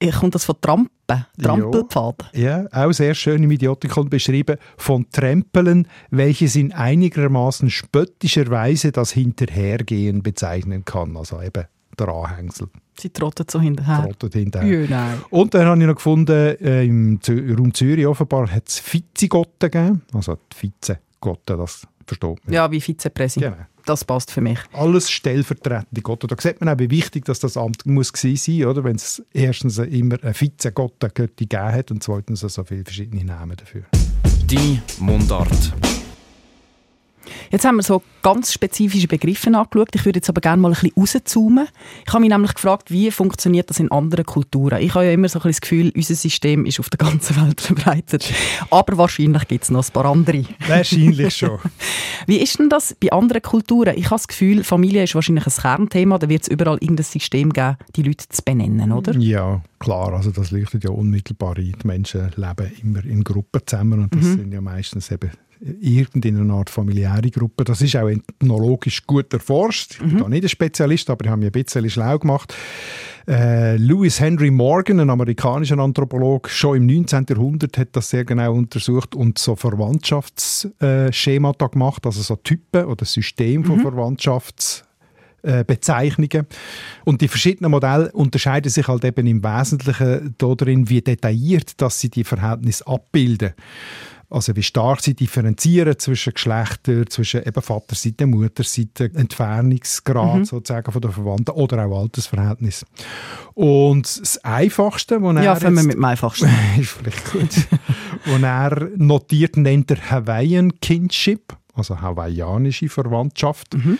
[0.00, 2.30] Ich kommt das von Trampen, Trampelpfad.
[2.32, 9.12] Ja, auch sehr schön im Idiotikon beschrieben, von Trempeln, welches in einigermaßen spöttischer Weise das
[9.12, 11.16] Hinterhergehen bezeichnen kann.
[11.16, 11.66] Also eben
[11.98, 14.02] der Anhängsel, Sie trottet so hinterher.
[14.04, 14.82] trottet hinterher.
[14.82, 15.20] Ja, nein.
[15.30, 19.70] Und dann habe ich noch gefunden, äh, im Zü- Raum Zürich offenbar hat es Vizegotten
[19.70, 20.02] gegeben.
[20.12, 22.54] Also die Vizegotten, das versteht man.
[22.54, 23.54] Ja, wie Vizepräsident.
[23.54, 23.66] Genau.
[23.86, 24.58] Das passt für mich.
[24.74, 26.26] Alles stellvertretende Gotte.
[26.26, 28.84] Da sieht man auch, wie wichtig dass das Amt muss gewesen sein oder?
[28.84, 33.84] Wenn es erstens immer eine Vizegotte gegeben hat und zweitens so viele verschiedene Namen dafür.
[34.46, 35.72] Deine Mundart.
[37.50, 39.88] Jetzt haben wir so ganz spezifische Begriffe angeschaut.
[39.94, 41.68] Ich würde jetzt aber gerne mal ein bisschen rauszoomen.
[42.06, 44.80] Ich habe mich nämlich gefragt, wie funktioniert das in anderen Kulturen?
[44.80, 47.36] Ich habe ja immer so ein bisschen das Gefühl, unser System ist auf der ganzen
[47.36, 48.32] Welt verbreitet.
[48.70, 50.44] Aber wahrscheinlich gibt es noch ein paar andere.
[50.66, 51.58] Wahrscheinlich schon.
[52.26, 53.94] wie ist denn das bei anderen Kulturen?
[53.96, 56.18] Ich habe das Gefühl, Familie ist wahrscheinlich ein Kernthema.
[56.18, 59.16] Da wird es überall irgendein System geben, die Leute zu benennen, oder?
[59.16, 60.12] Ja, klar.
[60.12, 61.74] Also das leuchtet ja unmittelbar ein.
[61.82, 64.36] Die Menschen leben immer in Gruppen zusammen und das mhm.
[64.36, 67.64] sind ja meistens eben irgendeine Art familiäre Gruppe.
[67.64, 69.92] Das ist auch ethnologisch gut erforscht.
[69.92, 70.18] Ich bin mhm.
[70.18, 72.54] da nicht ein Spezialist, aber ich habe mich ein bisschen schlau gemacht.
[73.28, 77.26] Äh, Louis Henry Morgan, ein amerikanischer Anthropologe, schon im 19.
[77.28, 83.62] Jahrhundert hat das sehr genau untersucht und so Verwandtschaftsschemata gemacht, also so Typen oder System
[83.64, 83.82] von mhm.
[83.82, 84.84] Verwandtschafts
[85.66, 86.46] Bezeichnungen.
[87.06, 92.10] Und die verschiedenen Modelle unterscheiden sich halt eben im Wesentlichen darin, wie detailliert dass sie
[92.10, 93.54] die Verhältnisse abbilden.
[94.30, 100.44] Also wie stark sie differenzieren zwischen Geschlechtern, zwischen eben Vaterseite, Mutterseite, Entfernungsgrad mhm.
[100.44, 102.86] sozusagen von der Verwandten oder auch Altersverhältnis.
[103.54, 106.48] Und das Einfachste, was er Ja, fangen wir mit dem Einfachsten.
[106.80, 107.66] ist vielleicht gut.
[108.24, 113.74] was er notiert, nennt er Hawaiian Kinship, also hawaiianische Verwandtschaft.
[113.74, 113.98] Mhm.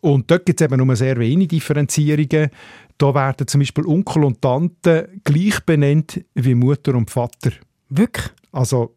[0.00, 2.48] Und dort gibt es eben nur sehr wenige Differenzierungen.
[2.96, 7.52] Da werden zum Beispiel Onkel und Tante gleich benannt wie Mutter und Vater.
[7.90, 8.30] Wirklich?
[8.50, 8.96] Also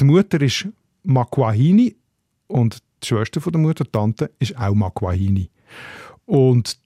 [0.00, 0.68] die Mutter ist
[1.02, 1.96] Makwahini
[2.46, 5.50] und die Schwester von der Mutter, die Tante, ist auch Makwahini.
[6.26, 6.78] Und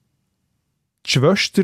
[1.05, 1.63] die Schwester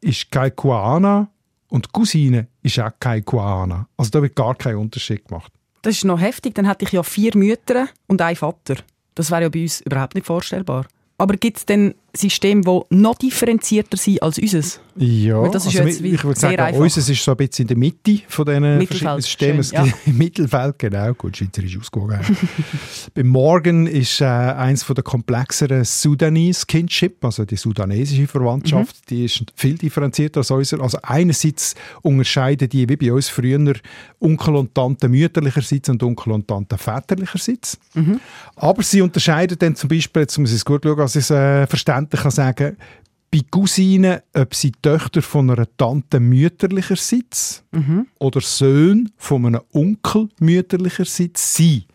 [0.00, 1.28] ist Kaikuana
[1.68, 3.88] und die Cousine ist auch Kaikuana.
[3.96, 5.52] Also da wird gar kein Unterschied gemacht.
[5.82, 6.54] Das ist noch heftig.
[6.54, 8.76] Dann hätte ich ja vier Mütter und einen Vater.
[9.14, 10.86] Das wäre ja bei uns überhaupt nicht vorstellbar.
[11.18, 14.80] Aber gibt es denn Systeme, die noch differenzierter sind als unseres?
[14.96, 16.80] Ja, das ist also jetzt ich würde sagen, einfach.
[16.80, 19.66] unseres ist so ein bisschen in der Mitte von diesen verschiedenen Systemen.
[19.72, 19.86] Ja.
[20.04, 21.14] Im Mittelfeld, genau.
[21.14, 22.20] Gut, Schweizer ist ausgewogen.
[23.14, 29.06] Bei Morgan ist äh, eines der komplexeren Sudanese Kinship, also die sudanesische Verwandtschaft, mhm.
[29.08, 30.80] die ist viel differenzierter als unser.
[30.82, 33.74] Also einerseits unterscheiden die, wie bei uns früher,
[34.20, 37.78] Onkel und Tante mütterlicherseits und Onkel und Tante väterlicherseits.
[37.94, 38.20] Mhm.
[38.56, 41.66] Aber sie unterscheiden dann zum Beispiel, jetzt muss ich es gut schauen, ich es äh,
[42.08, 42.76] verständlich kann sagen
[43.32, 48.08] bei Cousinen, ob sie Töchter von einer Tante mütterlicherseits mhm.
[48.18, 51.86] oder Söhne von einem Onkel mütterlicherseits sind.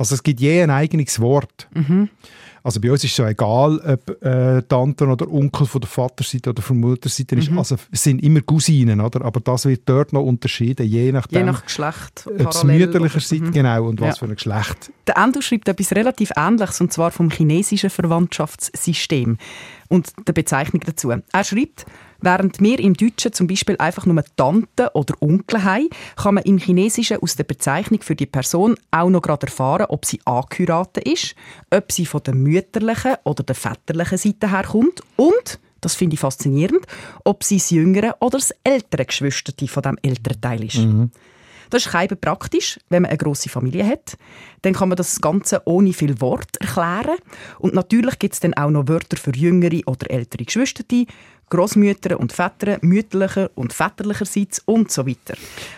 [0.00, 1.68] Also es gibt je ein eigenes Wort.
[1.74, 2.08] Mhm.
[2.62, 6.50] Also bei uns ist es so egal, ob äh, Tanten oder Onkel von der Vaterseite
[6.50, 7.50] oder von der Mutterseite ist.
[7.50, 7.58] Mhm.
[7.58, 9.22] Also es sind immer Cousinen, oder?
[9.26, 11.40] Aber das wird dort noch unterschieden, je nachdem.
[11.40, 12.26] Je nach Geschlecht.
[12.26, 13.52] Ob es mütterlicherseits mhm.
[13.52, 14.20] genau und was ja.
[14.20, 14.90] für ein Geschlecht.
[15.06, 19.36] Der Endo schreibt etwas relativ Ähnliches, und zwar vom chinesischen Verwandtschaftssystem
[19.88, 21.10] und der Bezeichnung dazu.
[21.10, 21.84] Er schreibt,
[22.22, 26.58] Während wir im Deutschen zum Beispiel einfach nur Tante oder Onkel haben, kann man im
[26.58, 31.34] Chinesischen aus der Bezeichnung für die Person auch noch gerade erfahren, ob sie angeheiratet ist,
[31.70, 36.86] ob sie von der mütterlichen oder der väterlichen Seite herkommt und das finde ich faszinierend,
[37.24, 40.76] ob sie das jüngere oder das ältere Geschwister von dem älteren Teil ist.
[40.76, 41.10] Mhm.
[41.70, 44.18] Das ist eben praktisch, wenn man eine grosse Familie hat.
[44.62, 47.16] Dann kann man das Ganze ohne viel Wort erklären.
[47.60, 50.82] Und natürlich gibt es dann auch noch Wörter für jüngere oder ältere Geschwister,
[51.50, 55.34] Großmütter und Väter, mütterlicher und väterlicherseits und so weiter.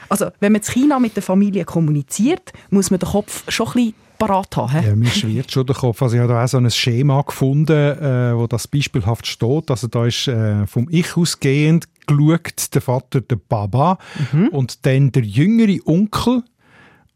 [0.09, 3.73] Also, wenn man in China mit der Familie kommuniziert, muss man den Kopf schon ein
[3.73, 4.87] bisschen parat haben.
[4.87, 6.01] Ja, mir schwirrt schon der Kopf.
[6.01, 9.71] Also ich habe da auch so ein Schema gefunden, äh, wo das beispielhaft steht.
[9.71, 13.99] Also da ist äh, vom Ich ausgehend geschaut, der Vater, der Baba
[14.33, 14.49] mhm.
[14.49, 16.45] und dann der jüngere Onkel,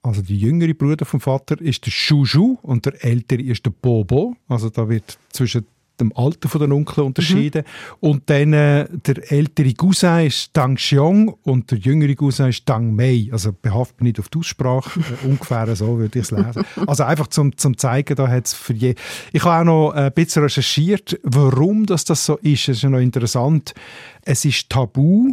[0.03, 4.37] also der jüngere Bruder vom Vater ist der Shuju und der ältere ist der Bobo.
[4.49, 5.66] Also da wird zwischen
[6.00, 7.62] dem Alter von den Onkeln unterschieden.
[7.62, 8.09] Mhm.
[8.09, 12.94] Und dann äh, der ältere Cousin ist Dang Xiong und der jüngere Cousin ist Dang
[12.94, 13.28] Mei.
[13.32, 16.64] Also behaftet mich nicht auf die Aussprache, äh, ungefähr so würde ich es lesen.
[16.87, 18.94] Also einfach zum, zum zeigen, da hat es für je...
[19.32, 22.68] Ich habe auch noch ein bisschen recherchiert, warum das, das so ist.
[22.68, 23.74] Es ist ja noch interessant.
[24.22, 25.32] Es ist tabu,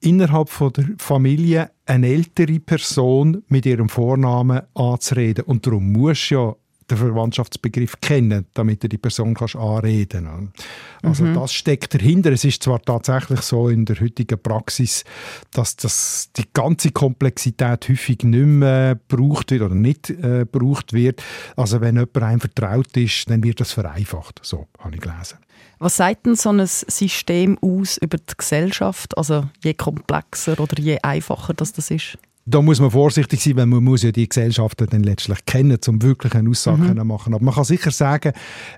[0.00, 5.44] innerhalb von der Familie eine ältere Person mit ihrem Vornamen anzureden.
[5.44, 6.54] Und darum muss ja
[6.90, 10.66] den Verwandtschaftsbegriff kennen, damit du die Person kannst anreden kannst.
[11.02, 11.34] Also mhm.
[11.34, 12.32] das steckt dahinter.
[12.32, 15.04] Es ist zwar tatsächlich so in der heutigen Praxis,
[15.52, 21.22] dass das, die ganze Komplexität häufig nicht mehr gebraucht wird oder nicht äh, gebraucht wird.
[21.56, 24.40] Also wenn jemand einem vertraut ist, dann wird das vereinfacht.
[24.42, 25.38] So habe ich gelesen.
[25.78, 29.16] Was sagt denn so ein System aus über die Gesellschaft?
[29.18, 32.18] Also je komplexer oder je einfacher das, das ist?
[32.46, 36.02] Da muss man vorsichtig sein, weil man muss ja die Gesellschaften dann letztlich kennen, um
[36.02, 36.98] wirklich eine Aussage mhm.
[36.98, 37.34] zu machen.
[37.34, 38.32] Aber man kann sicher sagen,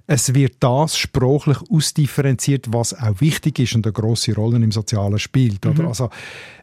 [0.06, 5.18] es wird das sprachlich ausdifferenziert, was auch wichtig ist und eine große Rolle im Sozialen
[5.18, 5.64] spielt.
[5.64, 5.72] Mhm.
[5.72, 5.88] Oder?
[5.88, 6.10] Also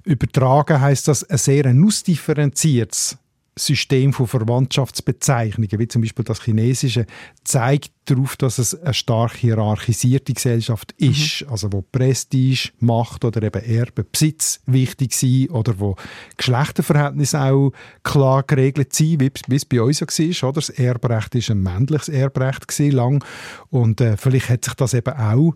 [0.06, 3.18] übertragen heißt das ein sehr ausdifferenziertes
[3.56, 7.06] System von Verwandtschaftsbezeichnungen, wie zum Beispiel das Chinesische,
[7.44, 11.12] zeigt darauf, dass es eine stark hierarchisierte Gesellschaft Mhm.
[11.12, 15.96] ist, also wo Prestige, Macht oder eben Erbe, Besitz wichtig sind oder wo
[16.38, 17.72] Geschlechterverhältnisse auch
[18.04, 20.50] klar geregelt sind, wie, wie es bei uns ja war.
[20.50, 20.56] Oder?
[20.56, 23.24] Das Erbrecht war ein männliches Erbrecht lang
[23.70, 25.54] und äh, vielleicht hat sich das eben auch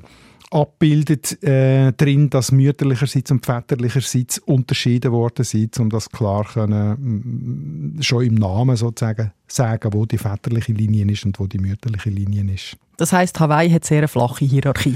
[0.49, 8.01] abbildet äh, drin, dass mütterlicherseits und väterlicherseits unterschieden worden sind, um das klar können, mm,
[8.01, 12.53] schon im Namen sozusagen sagen, wo die väterliche Linie ist und wo die mütterliche Linie
[12.53, 12.77] ist.
[12.97, 14.95] Das heisst, Hawaii hat sehr eine flache Hierarchie.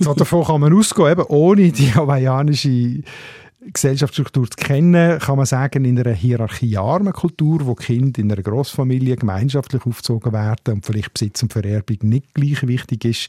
[0.00, 3.02] so davon kann man ausgehen, eben ohne die hawaiianische
[3.72, 9.16] Gesellschaftsstruktur zu kennen, kann man sagen, in einer hierarchiearmen Kultur, wo Kinder in einer Großfamilie
[9.16, 13.28] gemeinschaftlich aufgezogen werden und vielleicht Besitz und Vererbung nicht gleich wichtig ist,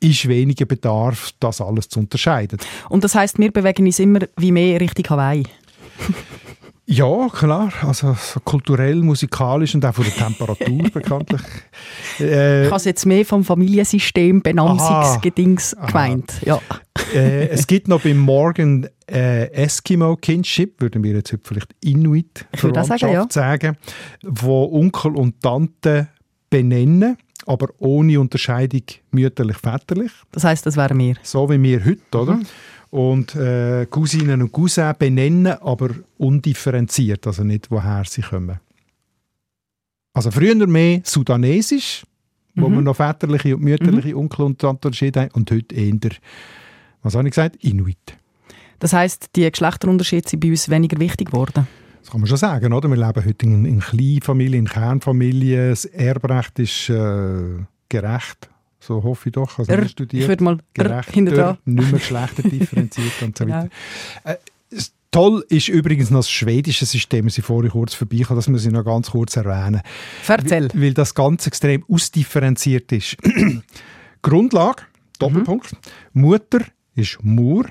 [0.00, 2.58] ist weniger Bedarf, das alles zu unterscheiden.
[2.88, 5.44] Und das heisst, wir bewegen uns immer wie mehr Richtung Hawaii.
[6.86, 7.72] Ja, klar.
[7.82, 11.40] Also so kulturell, musikalisch und auch von der Temperatur bekanntlich.
[12.20, 16.34] Äh, ich habe jetzt mehr vom Familiensystem Benamsungsgedings gemeint.
[16.44, 16.60] Ja.
[17.14, 22.46] äh, es gibt noch beim Morgan äh, Eskimo Kinship, würden wir jetzt heute vielleicht Inuit
[22.54, 23.26] Verwandtschaft sagen, ja.
[23.30, 23.76] sagen,
[24.22, 26.08] wo Onkel und Tante
[26.50, 27.16] benennen,
[27.46, 30.12] aber ohne Unterscheidung mütterlich-väterlich.
[30.32, 31.16] Das heißt, das wären wir.
[31.22, 32.34] So wie wir heute, oder?
[32.34, 32.46] Mhm.
[32.94, 38.60] Und äh, Cousinen und Cousins benennen, aber undifferenziert, also nicht, woher sie kommen.
[40.12, 42.04] Also früher mehr Sudanesisch,
[42.54, 42.76] wo mhm.
[42.76, 44.18] man noch väterliche und mütterliche mhm.
[44.18, 46.12] Onkel und Tante unterschieden haben, und heute eher,
[47.02, 48.16] was habe ich gesagt, Inuit.
[48.78, 51.66] Das heisst, die Geschlechterunterschiede sind bei uns weniger wichtig geworden?
[52.00, 52.88] Das kann man schon sagen, oder?
[52.88, 55.70] Wir leben heute in, in Kleinfamilien, in Kernfamilien.
[55.70, 58.50] Das Erbrecht ist äh, gerecht.
[58.86, 59.58] So hoffe ich doch.
[59.58, 61.58] Also er, studiert, ich würde mal gerecht, hinter dran.
[61.64, 63.68] nicht mehr geschlechterdifferenziert und so weiter.
[64.22, 64.34] Genau.
[64.34, 64.36] Äh,
[65.10, 68.72] toll ist übrigens noch das schwedische System, das ich vorhin kurz vorbeikommen, das muss ich
[68.72, 69.80] noch ganz kurz erwähnen.
[70.26, 70.68] Erzähl.
[70.72, 73.16] Weil, weil das ganz extrem ausdifferenziert ist.
[74.22, 74.82] Grundlage,
[75.18, 76.20] Doppelpunkt, mhm.
[76.20, 76.60] Mutter
[76.94, 77.66] ist Mur,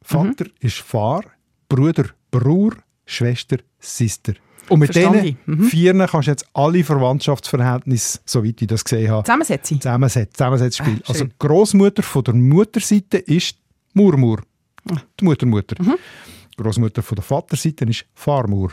[0.00, 0.52] Vater mhm.
[0.60, 1.24] ist Fahr,
[1.68, 4.34] Bruder Brur, Schwester Sister.
[4.68, 5.64] Und mit diesen mhm.
[5.64, 9.80] vier kannst du jetzt alle Verwandtschaftsverhältnisse, soweit ich das gesehen habe, zusammensetzen.
[9.80, 11.00] Zusammensetzen, Zusammensetzspiel.
[11.04, 13.56] Ah, also Großmutter von der Mutterseite ist
[13.94, 14.42] Murmur,
[15.20, 15.82] die Muttermutter.
[15.82, 15.96] Mhm.
[16.56, 18.72] Großmutter von der Vaterseite ist Farmur,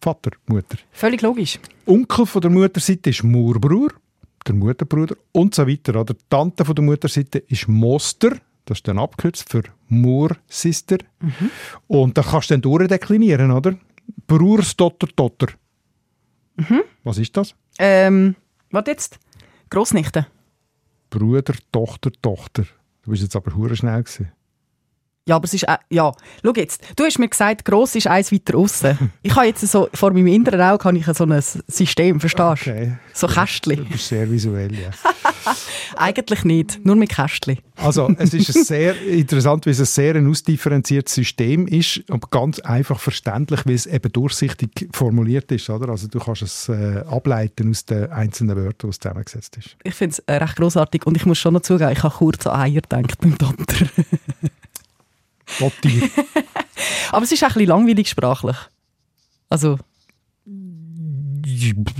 [0.00, 0.78] Vatermutter.
[0.92, 1.58] Völlig logisch.
[1.86, 3.90] Onkel von der Mutterseite ist Murbrur,
[4.46, 6.00] der Mutterbruder und so weiter.
[6.00, 8.36] Oder Tante von der Mutterseite ist Moster,
[8.66, 10.98] das ist dann abgekürzt für Mur-Sister.
[11.20, 11.50] Mhm.
[11.86, 13.76] Und da kannst du dann durchdeklinieren, oder?
[14.26, 15.48] Brurstotter Totter.
[16.56, 16.82] Mhm.
[17.04, 17.54] Was ist das?
[17.78, 18.34] Ähm,
[18.70, 19.18] was jetzt?
[19.70, 20.26] Grossnichte.
[21.10, 22.64] Bruder, Tochter, Tochter.
[23.02, 24.32] Du bist jetzt aber hure schnell gewesen.
[25.28, 26.12] Ja, aber es ist auch, ja,
[26.44, 29.10] schau jetzt, du hast mir gesagt, gross ist eins weiter außen.
[29.22, 32.70] Ich habe jetzt so, vor meinem inneren Auge habe ich so ein System, verstehst du?
[32.70, 32.96] Okay.
[33.12, 33.76] So Kästchen.
[33.76, 34.90] Du bist sehr visuell, ja.
[35.96, 37.58] Eigentlich nicht, nur mit Kästchen.
[37.76, 42.60] Also, es ist sehr interessant, weil es ein sehr ein ausdifferenziertes System ist, aber ganz
[42.60, 45.88] einfach verständlich, weil es eben durchsichtig formuliert ist, oder?
[45.88, 49.76] Also, du kannst es äh, ableiten aus den einzelnen Wörtern, die es zusammengesetzt ist.
[49.82, 52.46] Ich finde es äh, recht grossartig und ich muss schon noch zugeben, ich habe kurz
[52.46, 53.36] an Eier gedacht beim
[55.58, 55.90] Dotter.
[57.12, 58.56] Aber es ist auch ein bisschen langweilig sprachlich.
[59.48, 59.78] Also,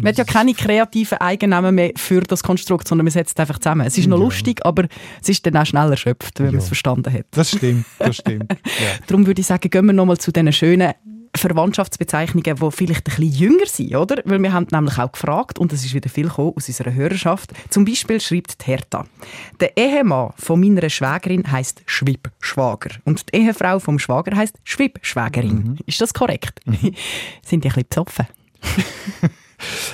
[0.00, 3.58] man hat ja keine kreativen Eigennamen mehr für das Konstrukt, sondern man setzt es einfach
[3.58, 3.86] zusammen.
[3.86, 4.24] Es ist noch ja.
[4.24, 4.86] lustig, aber
[5.22, 6.52] es ist dann auch schnell erschöpft, wenn ja.
[6.52, 7.26] man es verstanden hat.
[7.30, 8.52] Das stimmt, das stimmt.
[8.66, 8.98] Ja.
[9.06, 10.92] Darum würde ich sagen, gehen wir nochmal zu diesen schönen
[11.36, 14.22] Verwandtschaftsbezeichnungen, die vielleicht ein bisschen jünger sind, oder?
[14.24, 17.52] Weil wir haben nämlich auch gefragt, und es ist wieder viel gekommen aus unserer Hörerschaft.
[17.70, 19.04] Zum Beispiel schreibt die Hertha,
[19.60, 25.54] der Ehemann von meiner Schwägerin heißt Schwibschwager und die Ehefrau vom Schwager heißt Schwibschwägerin.
[25.54, 25.76] Mhm.
[25.86, 26.60] Ist das korrekt?
[26.66, 26.94] Mhm.
[27.42, 28.26] Sind die ein bisschen besoffen?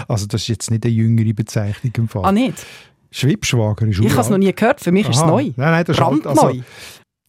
[0.08, 2.24] also das ist jetzt nicht eine jüngere Bezeichnung im Fall.
[2.24, 2.64] Ah, nicht?
[3.10, 5.12] Schwibschwager ist Ich habe es noch nie gehört, für mich Aha.
[5.12, 5.42] ist es neu.
[5.42, 6.32] Nein, nein, das Brandneu.
[6.32, 6.64] Ist halt, also,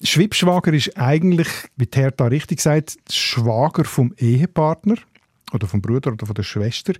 [0.03, 4.95] Schwibschwager ist eigentlich, wie Hertha richtig sagt, Schwager vom Ehepartner
[5.53, 6.93] oder vom Bruder oder von der Schwester.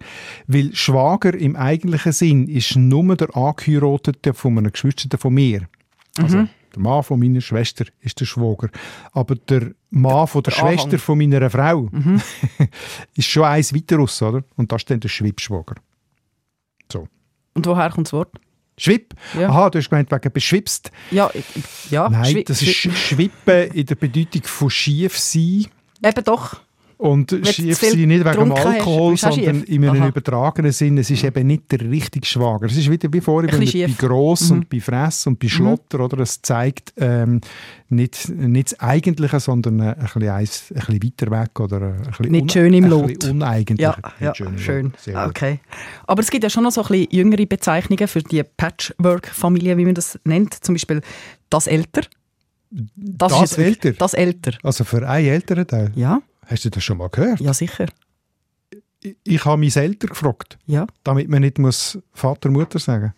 [0.47, 5.67] Weil Schwager im eigentlichen Sinn ist nur der Angeheiratete von einem Geschwister von mir.
[6.17, 6.49] Also Mhm.
[6.75, 8.69] der Mann von meiner Schwester ist der Schwager.
[9.11, 10.77] Aber der Mann von der, der Anhang.
[10.79, 11.89] Schwester von meiner Frau
[13.15, 14.43] ist schon eins weiter raus, oder?
[14.55, 15.75] Und das ist dann der Schwibschwager.
[16.91, 17.07] So.
[17.55, 18.39] Und woher kommt das Wort?
[18.77, 19.13] Schwipp?
[19.39, 19.49] Ja.
[19.49, 20.91] Aha, du hast gemeint wegen beschwipst.
[21.11, 22.09] Ja, ich- ja.
[22.09, 25.67] Nein, Schwi- das ist Schwi- Schwippen in der Bedeutung von schief sein.
[26.03, 26.61] Eben doch.
[27.03, 30.07] Und schief sie nicht wegen dem Alkohol, sondern in einem Aha.
[30.07, 30.97] übertragenen Sinn.
[30.97, 32.67] Es ist eben nicht der richtige Schwager.
[32.67, 33.93] Es ist wieder wie vorhin Ein bei.
[33.97, 34.57] Gross Mhm.
[34.59, 35.99] und bei Fress und bei Schlotter.
[35.99, 36.19] Oder?
[36.19, 37.41] Es zeigt ähm,
[37.89, 41.59] nicht, nicht das Eigentliche, sondern äh, ein bisschen, eins, ein bisschen weiter weg.
[41.59, 43.23] Oder äh, ein bisschen Nicht schön im ein Lot.
[43.25, 43.79] uneigentlich.
[43.81, 44.93] Ja, ja schön schön.
[45.27, 45.59] Okay.
[46.07, 49.83] Aber es gibt ja schon noch so ein bisschen jüngere Bezeichnungen für die Patchwork-Familie, wie
[49.85, 50.53] man das nennt.
[50.63, 51.01] Zum Beispiel
[51.49, 52.03] das Älter.
[52.71, 53.97] Das ist jetzt wirklich- Älter?
[53.99, 54.51] Das Älter.
[54.63, 55.91] Also für einen älteren Teil?
[55.95, 56.21] Ja.
[56.45, 57.39] Hast du das schon mal gehört?
[57.39, 57.85] Ja, sicher.
[59.01, 60.87] Ich, ich habe mich Eltern gefragt, Ja.
[61.03, 63.13] damit man nicht muss Vater, Mutter sagen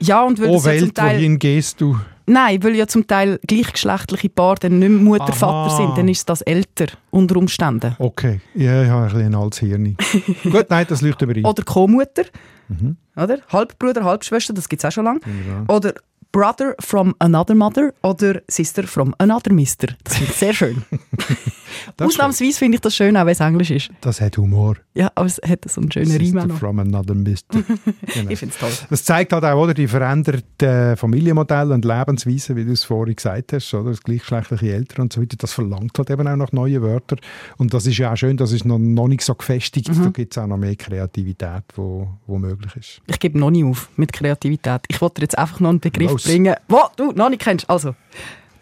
[0.00, 1.16] Ja, und weil Oh das ja zum Welt, Teil...
[1.18, 1.98] wohin gehst du?
[2.26, 5.32] Nein, weil ja zum Teil gleichgeschlechtliche Paare dann nicht mehr Mutter, Aha.
[5.32, 7.94] Vater sind, dann ist das älter unter Umständen.
[7.98, 9.96] Okay, ja, ich habe ein bisschen ein altes Hirn.
[10.42, 11.44] Gut, nein, das leuchtet überein.
[11.44, 12.24] Oder Co-Mutter,
[12.68, 12.96] Mhm.
[13.14, 13.38] oder?
[13.48, 15.20] Halbbruder, Halbschwester, das gibt es auch schon lange.
[15.46, 15.74] Ja.
[15.74, 15.92] Oder
[16.34, 19.86] Brother from another mother oder Sister from another mister.
[20.02, 20.82] Das finde ich sehr schön.
[22.00, 23.90] Ausnahmsweise finde ich das schön, auch wenn es Englisch ist.
[24.00, 24.76] Das hat Humor.
[24.94, 26.58] Ja, aber es hat so einen schönen Reim auch Sister noch.
[26.58, 27.60] from another mister.
[28.14, 28.30] Genau.
[28.30, 28.70] Ich finde es toll.
[28.90, 33.52] Das zeigt halt auch oder, die veränderten Familienmodelle und Lebensweisen, wie du es vorhin gesagt
[33.52, 33.90] hast, oder?
[33.90, 37.18] das gleichgeschlechtliche Eltern und so weiter, das verlangt halt eben auch nach neuen Wörtern.
[37.56, 40.02] Und das ist ja auch schön, das ist noch, noch nicht so gefestigt, Mhm.
[40.04, 43.00] da gibt es auch noch mehr Kreativität, wo, wo möglich ist.
[43.06, 44.82] Ich gebe noch nicht auf mit Kreativität.
[44.88, 46.23] Ich wollte jetzt einfach noch einen Begriff.
[46.24, 47.68] Bringen, wo du noch nicht kennst.
[47.68, 47.94] Also,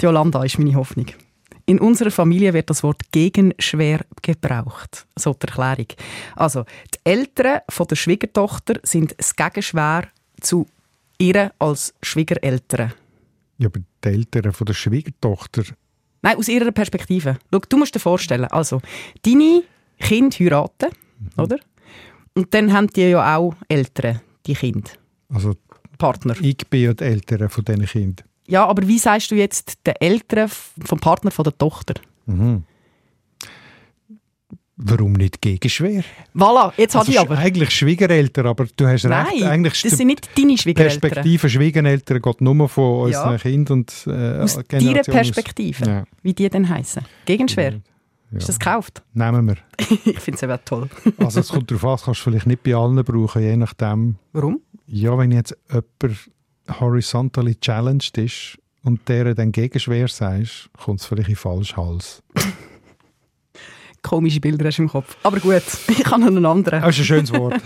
[0.00, 1.06] die Yolanda ist meine Hoffnung.
[1.64, 5.06] In unserer Familie wird das Wort gegenschwer gebraucht.
[5.16, 5.86] So die Erklärung.
[6.34, 10.08] Also, die Eltern von der Schwiegertochter sind das Gegenschwer
[10.40, 10.66] zu
[11.18, 12.92] ihr als Schwiegereltern.
[13.58, 15.62] Ja, aber die Eltern von der Schwiegertochter,
[16.22, 17.36] Nein, aus ihrer Perspektive.
[17.52, 18.80] Schau, du musst dir vorstellen, also,
[19.22, 19.64] deine
[19.98, 20.90] Kinder heiraten,
[21.36, 21.58] oder?
[22.34, 24.90] Und dann haben die ja auch Eltern, die Kinder,
[25.28, 25.54] also
[26.02, 26.34] Partner.
[26.40, 28.26] ich bin ja die Eltern von diesen Kindern.
[28.48, 30.48] Ja, aber wie sagst du jetzt den Eltern
[30.84, 31.94] vom Partner von der Tochter?
[32.26, 32.64] Mhm.
[34.76, 36.02] Warum nicht gegenschwer?
[36.34, 37.38] Voilà, jetzt habe Also ich sch- aber.
[37.38, 39.10] Eigentlich Schwiegereltern, aber du hast recht.
[39.30, 41.00] Nein, Eigentlich ist das sind nicht deine Schwiegereltern.
[41.00, 43.22] Perspektive Schwiegereltern geht nur von Ja.
[43.22, 46.04] unseren Kindern und äh, Aus deiner Perspektive, Ja.
[46.22, 47.02] wie die denn heißen.
[47.26, 47.74] Gegenschwer.
[48.32, 48.38] Ja.
[48.38, 49.02] Ist das gekauft?
[49.12, 49.56] Nehmen wir.
[49.78, 50.88] ich finde es eben toll.
[51.18, 54.16] Also es kommt darauf an, das kannst du vielleicht nicht bei allen brauchen, je nachdem.
[54.32, 54.60] Warum?
[54.86, 56.30] Ja, wenn jetzt jemand
[56.80, 62.22] horizontally challenged ist und der dann gegenschwer sagst, kommt es vielleicht in den falschen Hals.
[64.02, 65.16] Komische Bilder hast du im Kopf.
[65.22, 66.82] Aber gut, ich habe noch einen anderen.
[66.82, 67.62] Das ist ein schönes Wort.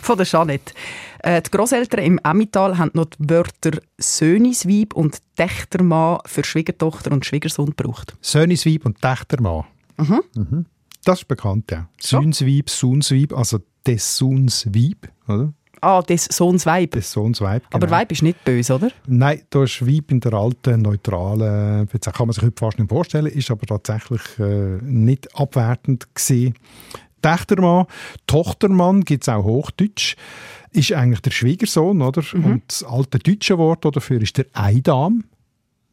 [0.00, 0.72] Von der Jeanette.
[1.18, 7.26] Äh, die Grosseltern im Emmental haben noch die Wörter Söhnisweib und Tächtermann für Schwiegertochter und
[7.26, 8.16] Schwiegersohn gebraucht.
[8.22, 9.64] Söhnisweib und Tächtermann.
[9.96, 10.20] Mhm.
[10.36, 10.66] Mhm.
[11.04, 11.88] Das ist bekannt, ja.
[12.00, 12.20] So.
[12.22, 15.52] Sohnsweib, also des Sohns Weib, oder?
[15.82, 16.92] Ah, des Sohns Weib.
[16.92, 17.76] Des Sohns Weib, genau.
[17.84, 18.90] Aber Weib ist nicht böse, oder?
[19.06, 23.26] Nein, da ist Weib in der alten, neutralen, kann man sich heute fast nicht vorstellen,
[23.26, 26.54] ist aber tatsächlich äh, nicht abwertend gesehen.
[27.20, 27.86] Tächtermann,
[28.26, 30.16] Tochtermann gibt es auch Hochdeutsch,
[30.70, 32.22] ist eigentlich der Schwiegersohn, oder?
[32.32, 32.44] Mhm.
[32.44, 35.24] Und das alte deutsche Wort dafür ist der Eidam.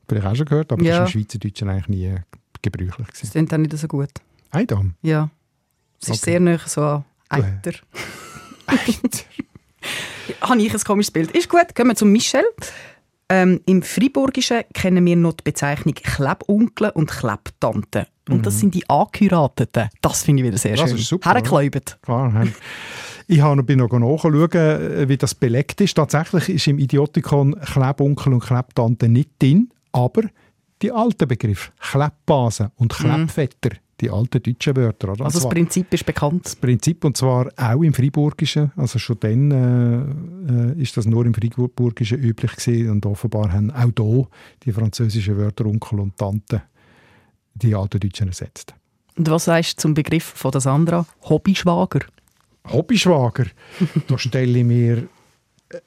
[0.08, 1.00] Vielleicht auch schon gehört, aber Ja.
[1.00, 2.16] das ist im Schweizerdeutschen eigentlich nie
[2.62, 3.32] gebräuchlich Das gewesen.
[3.32, 4.10] klingt auch nicht so gut.
[4.52, 4.96] Eidam?
[5.02, 5.30] Ja.
[6.02, 6.32] Es ist Okay.
[6.32, 7.72] sehr nah so an Eiter.
[10.42, 11.32] Habe ich ein komisches Bild.
[11.32, 12.44] Ist gut, kommen wir zum Michel.
[13.30, 18.08] Ähm, Im Friburgischen kennen wir noch die Bezeichnung Klebonkel und Klebtante.
[18.30, 19.90] Und das sind die Angeheirateten.
[20.02, 20.78] Das finde ich wieder sehr Mhm.
[20.78, 21.00] Das schön.
[21.00, 21.30] ist super,
[23.44, 25.96] haben- ich bin noch nachschauen, äh, wie das belegt ist.
[25.96, 30.24] Tatsächlich ist im Idiotikon Klebonkel und Klebtante nicht drin, aber
[30.82, 35.12] die alten Begriffe Klebbase und Klebvetter, die alten deutschen Wörter.
[35.12, 35.26] Oder?
[35.26, 36.46] Also das Prinzip ist bekannt.
[36.46, 41.26] das Prinzip, und zwar auch im Friburgischen, also schon dann äh, äh, ist das nur
[41.26, 44.28] im Friburgischen üblich gewesen und offenbar haben auch hier
[44.64, 46.64] die französischen Wörter Onkel und Tante
[47.54, 48.74] die alten Deutschen ersetzt.
[49.18, 51.06] Und was sagst du zum Begriff von der Sandra?
[51.24, 52.00] Hobbyschwager.
[52.68, 53.48] Hobbyschwager,
[54.08, 55.08] da stelle ich mir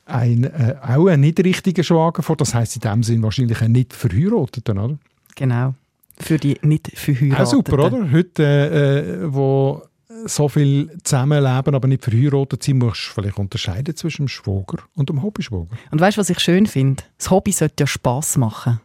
[0.06, 2.36] ein, äh, auch einen nicht richtigen Schwager vor.
[2.36, 4.98] Das heißt in dem Sinn wahrscheinlich einen nicht verheirateten, oder?
[5.36, 5.74] Genau.
[6.18, 7.42] Für die nicht verheirateten.
[7.44, 8.12] Auch super, oder?
[8.12, 9.82] Heute, äh, äh, wo
[10.26, 15.08] so viel zusammenleben, aber nicht verheiratet sind, musst du vielleicht unterscheiden zwischen dem Schwager und
[15.08, 15.76] dem Hobbyschwager.
[15.90, 17.02] Und weißt du, was ich schön finde?
[17.18, 18.80] Das Hobby sollte ja Spass machen.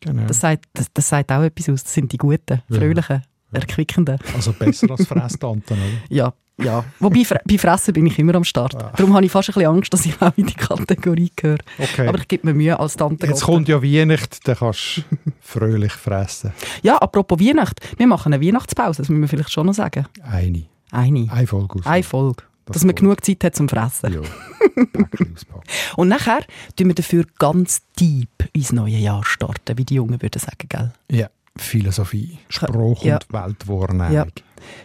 [0.00, 0.22] Genau.
[0.26, 1.84] Das sagt, das, das sagt auch etwas aus.
[1.84, 2.78] Das sind die guten, Ja.
[2.78, 4.18] fröhlichen, erquickenden.
[4.34, 5.88] Also besser als Fresstanten, oder?
[6.08, 6.32] Ja,
[6.64, 6.84] ja.
[6.98, 8.74] Wobei, bei Fressen bin ich immer am Start.
[8.74, 11.58] Darum habe ich fast ein bisschen Angst, dass ich auch in die Kategorie gehöre.
[11.78, 12.08] Okay.
[12.08, 13.26] Aber ich gebe mir Mühe als Tante.
[13.26, 13.52] Jetzt Gotte.
[13.52, 15.02] kommt ja Weihnachten, dann kannst du
[15.40, 16.52] fröhlich fressen.
[16.82, 17.80] Ja, apropos Weihnacht.
[17.98, 20.06] Wir machen eine Weihnachtspause, das müssen wir vielleicht schon noch sagen.
[20.22, 20.64] Eine.
[20.90, 21.28] Eine.
[21.30, 21.86] Eine Folge aus.
[21.86, 22.42] Eine Folge.
[22.66, 23.00] Das dass man voll.
[23.08, 24.12] genug Zeit hat zum Fressen.
[24.12, 24.20] Ja.
[25.96, 26.40] Und nachher
[26.76, 30.92] tun wir dafür ganz deep ins neue Jahr starten, wie die Jungen würden sagen, gell?
[31.10, 31.28] Ja.
[31.56, 33.16] Philosophie, Spruch Ja.
[33.16, 34.12] und Weltwahrnehmung.
[34.12, 34.26] Ja.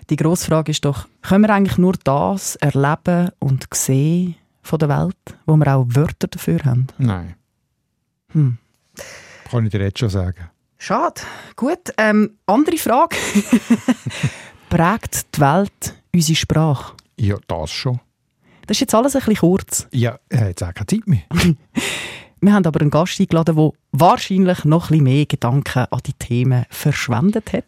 [0.09, 4.89] Die grosse Frage ist doch, können wir eigentlich nur das erleben und sehen von der
[4.89, 6.87] Welt, wo wir auch Wörter dafür haben?
[6.97, 7.35] Nein.
[8.31, 8.57] Hm.
[9.49, 10.49] Kann ich dir jetzt schon sagen.
[10.77, 11.21] Schade.
[11.55, 13.15] Gut, ähm, andere Frage.
[14.69, 16.93] Prägt die Welt unsere Sprache?
[17.17, 17.99] Ja, das schon.
[18.67, 19.87] Das ist jetzt alles ein bisschen kurz.
[19.91, 21.21] Ja, er hat jetzt auch keine Zeit mehr.
[22.45, 26.13] Wir haben aber einen Gast eingeladen, der wahrscheinlich noch ein bisschen mehr Gedanken an die
[26.13, 27.65] Themen verschwendet hat.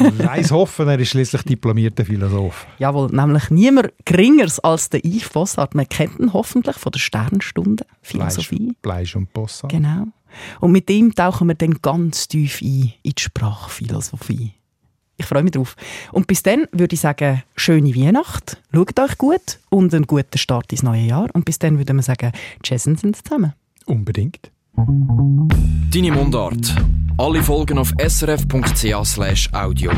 [0.18, 2.66] Leis hoffen, er ist schließlich diplomierter Philosoph.
[2.78, 5.74] Jawohl, nämlich niemand geringeres als der Yves Bossart.
[5.74, 8.74] Man kennt ihn hoffentlich von der Sternstunde Philosophie.
[8.82, 9.72] Fleisch und Bossart.
[9.72, 10.08] Genau.
[10.60, 14.52] Und mit ihm tauchen wir dann ganz tief ein in die Sprachphilosophie.
[15.16, 15.74] Ich freue mich drauf.
[16.12, 20.70] Und bis dann würde ich sagen, schöne Weihnacht, schaut euch gut und einen guten Start
[20.70, 21.30] ins neue Jahr.
[21.32, 23.54] Und bis dann würde man sagen, tschüss sind zusammen.
[23.88, 24.52] Unbedingt.
[24.76, 26.74] Deine Mundart.
[27.16, 29.90] Alle Folgen auf srf.ch audio.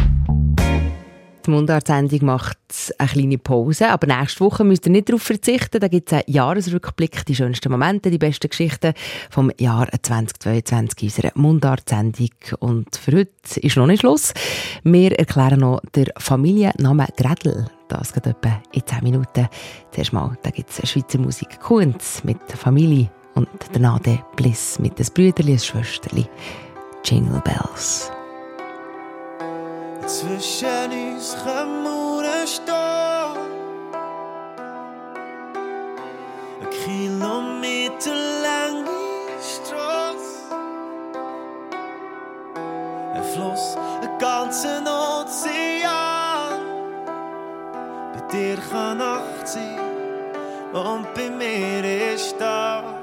[1.45, 2.59] Die Mundartsendung macht
[2.99, 5.81] eine kleine Pause, aber nächste Woche müsst ihr nicht darauf verzichten.
[5.81, 8.95] Da gibt es einen Jahresrückblick, die schönsten Momente, die besten Geschichten
[9.29, 12.31] vom Jahr 2022 unserer Mundartsendung.
[12.61, 14.33] Und für heute ist noch nicht Schluss.
[14.85, 17.67] Wir erklären noch den Familiennamen Gredel.
[17.89, 19.49] Das geht etwa in 10 Minuten.
[19.91, 23.11] Zuerst mal, da gibt es Schweizer Musik Kunz mit Familie
[23.41, 26.29] und danach der Bliss mit des Brüderli, Schwesterli.
[27.05, 28.11] Jingle Bells.
[30.07, 31.37] Zwischen uns
[32.47, 32.75] stehen.
[36.61, 38.91] Ein Kilometer lange
[39.41, 40.55] Straße.
[43.15, 46.61] Ein Fluss, ein ganzer Ozean.
[48.13, 49.79] Bei dir kann Nacht sein
[50.73, 53.00] und bei mir ist Tag.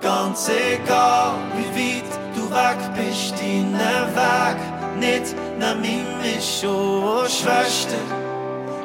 [0.00, 3.74] Ganz egal, wie weit du weg bist, deinen
[4.14, 5.34] Weg nicht
[5.80, 7.98] nimm mich schon, Schwester.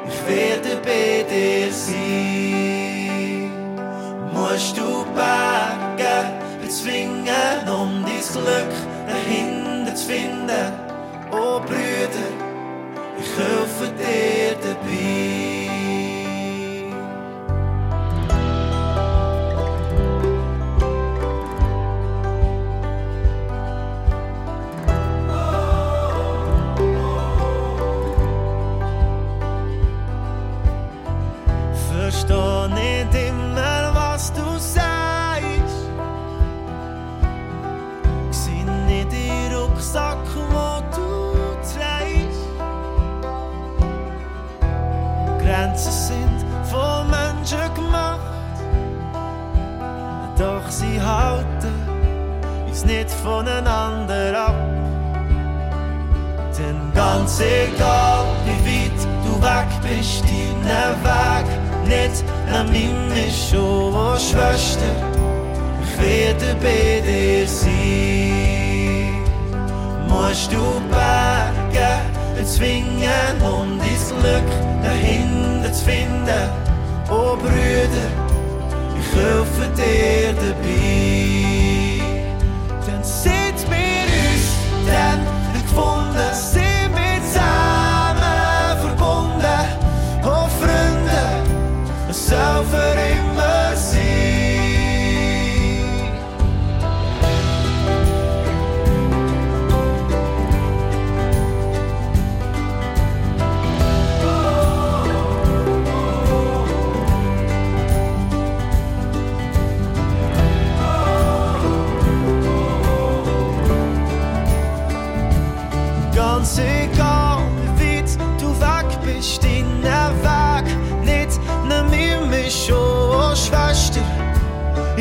[0.06, 3.50] Ich werde bei dir sein.
[4.32, 8.72] Musst du Berge bezwingen, um dein Glück
[9.06, 10.72] dahinter zu finden.
[11.30, 12.30] Oh Brüder,
[13.18, 15.51] ich helfe dir dabei.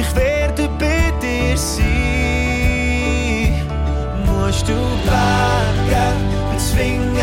[0.02, 1.84] Ich werde bei dir sein.
[4.26, 4.74] Musst du
[5.06, 6.06] Berge
[6.52, 7.16] bezwingen,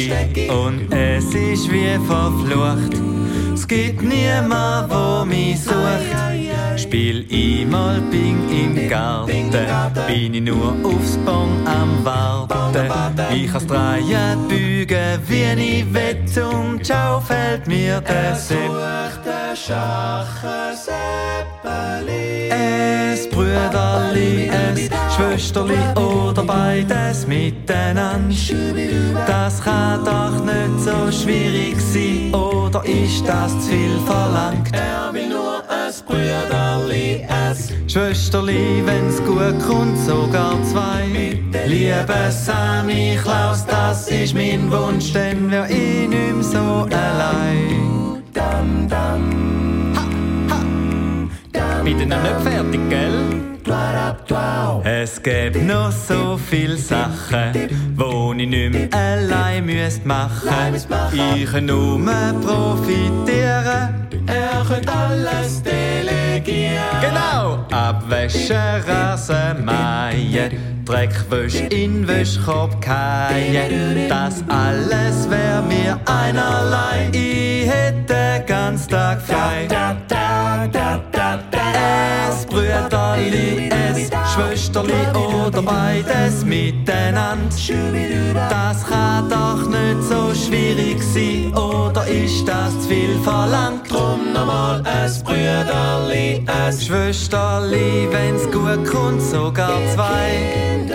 [0.00, 2.94] stecki und es ist wie verflucht.
[3.54, 5.76] Es gibt niemand, wo mich sucht.
[6.76, 9.50] Spiel einmal Ping im Garten,
[10.06, 12.80] bin ich nur aufs Bon am Warten.
[13.34, 18.70] Ich kann's drehen, bügen, wie ich will und ciao fällt mir der Sepp.
[22.50, 28.34] Es Brüderli, es Schwesterli oder beides miteinander.
[29.26, 34.70] Das kann doch nicht so schwierig sein, oder ist das zu viel verlangt?
[34.72, 41.38] Er will nur es Brüderli, es Schwesterli, wenn's gut kommt, sogar zwei.
[41.66, 48.22] Liebe Sammy Klaus, das ist mein Wunsch, denn wär ich nicht so allein.
[48.32, 49.35] Dam, dam.
[51.98, 53.46] Bin dann nicht fertig, gell?
[54.84, 57.52] Es gibt noch so viele Sachen,
[57.96, 60.74] wo ich nicht mehr allein müsst machen.
[61.34, 61.98] Ich kann nur
[62.42, 64.06] profitieren.
[64.26, 66.76] Er könnte alles delegieren.
[67.00, 67.64] Genau!
[67.72, 74.08] Abwäsche, Rasen, Mähen, Dreckwäsch in Wäschkorb keien.
[74.08, 77.08] Das alles wär mir einerlei.
[77.12, 79.66] Ich hätte den ganzen Tag frei.
[82.28, 87.48] Es Brüderli, es Schwesterli oder beides miteinander.
[88.50, 93.90] Das kann doch nicht so schwierig sein, oder ist das zu viel verlangt?
[93.90, 100.86] Drum nochmal es Brüderli, es Schwesterli, wenn's gut kommt, sogar zwei.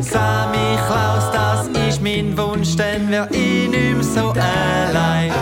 [0.00, 5.32] Sami Klaus, das ist mein Wunsch, denn wär ich nicht so allein.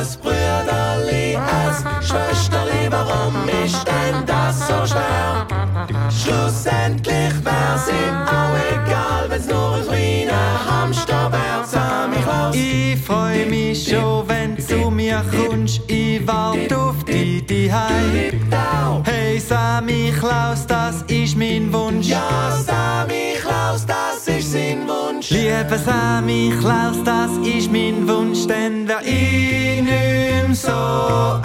[0.00, 2.63] Es Brüderli, es Schwesterli,
[2.94, 5.73] warum ist denn das so schwer?
[6.10, 11.64] Schlussendlich wär's ihm auch egal, wenn's nur ein kleiner Hamster wär.
[11.64, 12.54] Sami Klaus.
[12.54, 20.12] Ich freu mich schon, wenn du mir kommst, ich wart auf dich die Hey Sami
[20.18, 22.06] Klaus, das ist mein Wunsch.
[22.08, 25.30] Ja, Sami Klaus, das ist sein Wunsch.
[25.30, 31.44] Liebe Sami Klaus, das ist mein Wunsch, denn wär ich nicht so allein.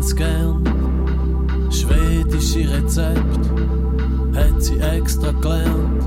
[0.00, 0.62] Haben's gern.
[1.70, 3.50] Schwedische Rezept
[4.34, 6.04] hat sie extra gelernt.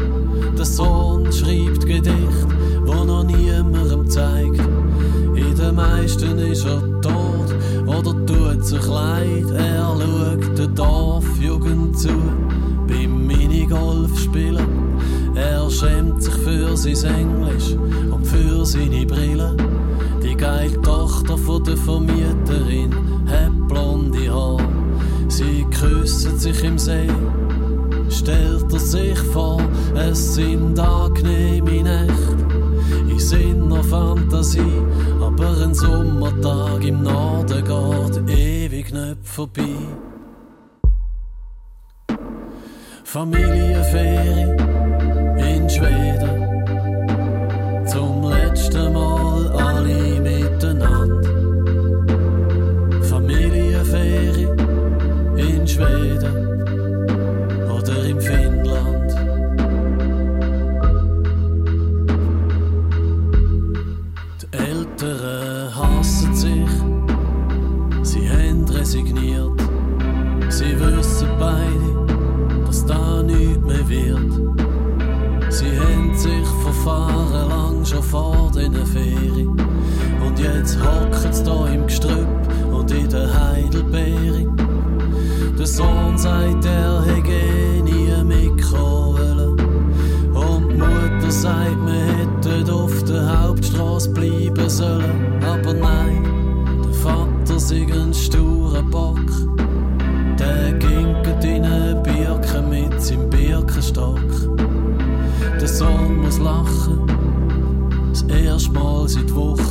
[0.57, 2.47] Der Sohn schreibt Gedicht,
[2.85, 4.59] wo noch niemandem zeigt.
[5.35, 9.49] In den meisten ist er tot oder tut sich leid.
[9.55, 12.09] Er schaut der Dorfjugend zu
[12.87, 14.97] beim Minigolf spielen.
[15.35, 17.75] Er schämt sich für sein Englisch
[18.11, 19.55] und für seine Brille.
[20.23, 23.12] Die geile Tochter von der Vermieterin
[23.73, 24.57] blonde Haar.
[25.27, 25.65] Sie
[26.37, 27.09] sich im See.
[28.09, 29.59] Stellt er sich vor,
[29.95, 32.37] es sind angenehme Nächte
[33.09, 34.81] in seiner Fantasie,
[35.19, 39.75] aber ein Sommertag im Norden geht ewig nicht vorbei.
[43.03, 44.55] Familienferie
[45.37, 46.43] in Schweden.
[47.87, 49.12] Zum letzten Mal
[80.63, 82.27] jetzt hocken sie da im Gestrüpp
[82.71, 84.47] und in der Heidelbeere.
[85.59, 88.07] Der Sohn sagt, er hätte nie
[88.71, 89.59] wollen.
[90.33, 95.43] Und die Mutter sagt, wir hätten auf der Hauptstraße bleiben sollen.
[95.45, 96.23] Aber nein,
[96.83, 99.19] der Vater sei ein sturer Bock.
[100.39, 104.19] Der ginket in eine Birke mit seinem Birkenstock.
[105.59, 107.05] Der Sohn muss lachen,
[108.11, 109.62] das erste Mal seit Wochen.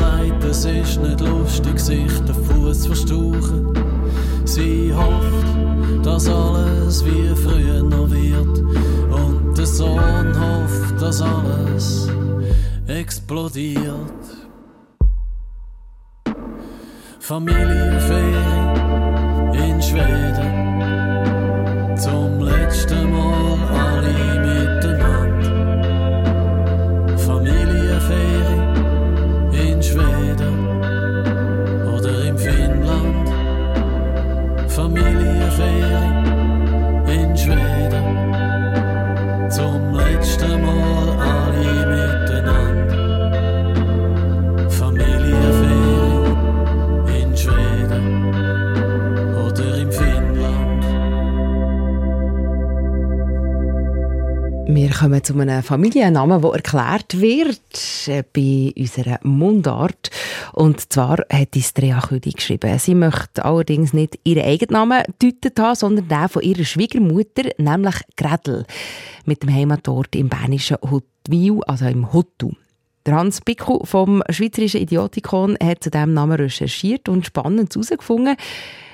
[0.00, 3.74] Sagt, es ist nicht lustig, sich den Fuß zu verstauchen.
[4.46, 8.60] Sie hofft, dass alles wie früher noch wird.
[9.10, 12.08] Und der Sohn hofft, dass alles
[12.86, 14.24] explodiert.
[17.18, 18.32] Familienferie
[19.52, 21.09] in Schweden.
[55.00, 60.10] Kommen zu einem Familiennamen, der erklärt wird äh, bei unserer Mundart.
[60.52, 62.78] Und zwar hat uns Drea Küdi geschrieben.
[62.78, 67.94] Sie möchte allerdings nicht ihren eigenen Namen gedeutet haben, sondern den von ihrer Schwiegermutter, nämlich
[68.16, 68.66] Gredel,
[69.24, 72.52] mit dem Heimatort im bernischen Huttwil, also im Huttu.
[73.08, 78.36] Hans Bickel vom Schweizerischen Idiotikon hat zu diesem Namen recherchiert und spannend herausgefunden.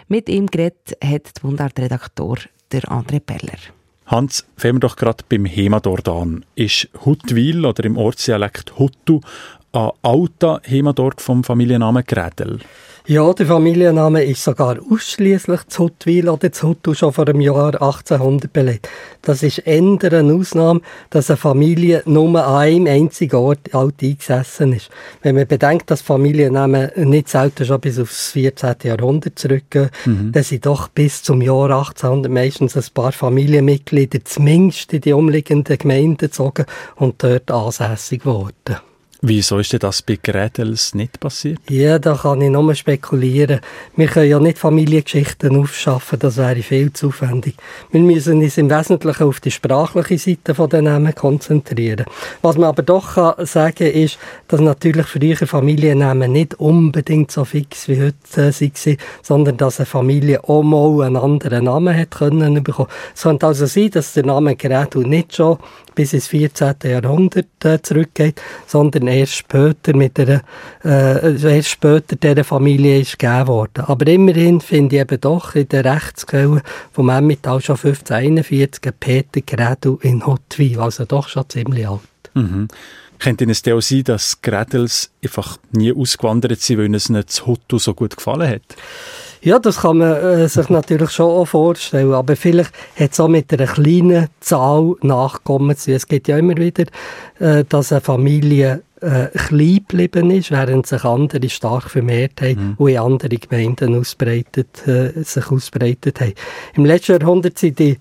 [0.06, 2.38] Mit ihm geredet hat der Mundart-Redaktor
[2.72, 3.58] André Peller.
[4.06, 6.44] Hans, fangen wir doch gerade beim Heimatort an.
[6.54, 9.20] Ist Huttwil oder im Ortsdialekt Huttu
[9.72, 12.60] ein alter Heimatort vom Familiennamen Grädel?
[13.08, 17.74] Ja, der Familienname ist sogar ausschließlich zu Huttwil oder zu Huttu schon vor dem Jahr
[17.80, 18.88] 1800 belegt.
[19.22, 20.80] Das ist eher eine Ausnahme,
[21.10, 24.90] dass eine Familie nur an einem einzigen Ort alt eingesessen ist.
[25.22, 28.74] Wenn man bedenkt, dass Familiennamen nicht selten schon bis aufs 14.
[28.82, 30.32] Jahrhundert zurückgehen, Mhm.
[30.32, 35.78] dann sind doch bis zum Jahr 1800 meistens ein paar Familienmitglieder zumindest in die umliegenden
[35.78, 38.78] Gemeinden gezogen und dort ansässig geworden.
[39.22, 41.58] Wieso ist denn das bei Grädels nicht passiert?
[41.70, 43.60] Ja, da kann ich nur spekulieren.
[43.96, 47.56] Wir können ja nicht Familiengeschichten aufschaffen, das wäre viel zu aufwendig.
[47.90, 52.04] Wir müssen uns im Wesentlichen auf die sprachliche Seite den Namen konzentrieren.
[52.42, 57.88] Was man aber doch kann sagen ist, dass natürlich früher Familiennamen nicht unbedingt so fix
[57.88, 62.62] wie heute äh, waren, sondern dass eine Familie auch mal einen anderen Namen hat können
[62.62, 62.90] bekommen.
[63.14, 65.58] Es könnte also sein, dass der Name Gretel nicht schon
[65.94, 66.74] bis ins 14.
[66.84, 70.42] Jahrhundert äh, zurückgeht, sondern erst später mit der,
[70.84, 73.84] äh, erst später dieser Familie ist gegeben worden.
[73.86, 79.40] Aber immerhin finde ich eben doch in der Rechtsquelle vom Emmental schon 1541 einen Peter
[79.40, 82.00] Gretel in Huttwil, also doch schon ziemlich alt.
[82.34, 82.68] Mhm.
[83.18, 87.46] Könnte es denn auch sein, dass Grädels einfach nie ausgewandert sind, weil es nicht zu
[87.46, 88.62] Huttu so gut gefallen hat?
[89.40, 93.28] Ja, das kann man äh, sich natürlich schon auch vorstellen, aber vielleicht hat es auch
[93.28, 95.92] mit einer kleinen Zahl Nachkommen zu.
[95.92, 96.84] Es gibt ja immer wieder,
[97.38, 102.90] äh, dass eine Familie äh, klein geblieben ist, während sich andere stark vermehrt haben und
[102.90, 106.34] in andere Gemeinden ausbreitet, äh, sich ausbreitet haben.
[106.74, 107.98] Im letzten Jahrhundert sind die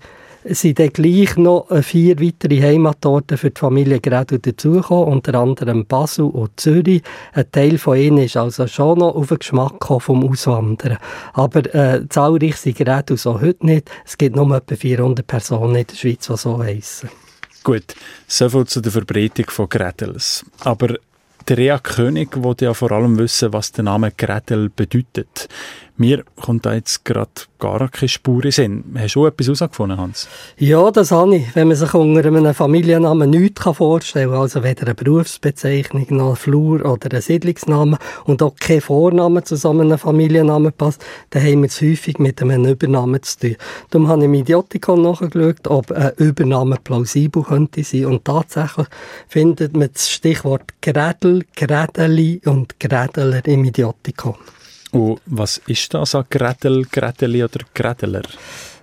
[0.48, 5.86] sind dann gleich noch äh, vier weitere Heimatorte für die Familie Gredel dazugekommen, unter anderem
[5.86, 7.02] Basel und Zürich.
[7.32, 10.98] Ein Teil von ihnen ist also schon noch auf den Geschmack vom Auswandern.
[11.32, 13.90] Aber äh, zahlreich sind Gredel so heute nicht.
[14.04, 17.10] Es gibt nur etwa 400 Personen in der Schweiz, die so heissen.
[17.66, 17.96] Gut,
[18.28, 20.44] soviel zu der Verbreitung von Grädels.
[20.60, 20.98] Aber
[21.48, 25.48] Der Rea König wollte ja vor allem wissen, was der Name Gretel bedeutet.
[25.96, 28.84] Mir kommt da jetzt gerade gar keine Spur in Sinn.
[28.98, 30.28] Hast du etwas herausgefunden, Hans?
[30.58, 31.54] Ja, das habe ich.
[31.54, 36.36] Wenn man sich unter einem Familiennamen nichts vorstellen kann, also weder eine Berufsbezeichnung noch ein
[36.36, 41.62] Flur oder ein Siedlungsname und auch kein Vorname zu so einem Familiennamen passt, dann haben
[41.62, 43.56] wir es häufig mit einem Übernamen zu tun.
[43.90, 48.86] Darum habe ich im Idiotikon nachgeschaut, ob ein Übername plausibel könnte sein und tatsächlich
[49.28, 54.34] findet man das Stichwort Grädel, Grädeli und Grädeler im Idiotikon.
[54.96, 58.22] Und was ist das an Gretel, Greteli oder Greteler?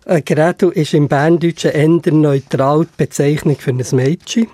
[0.05, 4.47] Ein Gretel ist im Berndeutschen eher neutral die Bezeichnung für ein Mädchen,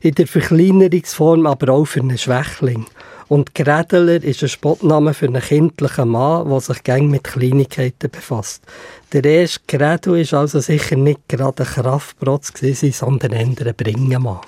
[0.00, 2.86] in der Verkleinerungsform aber auch für einen Schwächling.
[3.28, 8.64] Und Gredeler ist ein Spottname für einen kindlichen Mann, der sich gern mit Kleinigkeiten befasst.
[9.12, 12.52] Der erste Gredel ist also sicher nicht gerade ein Kraftprotz
[12.90, 14.40] sondern eher ein Bringemann.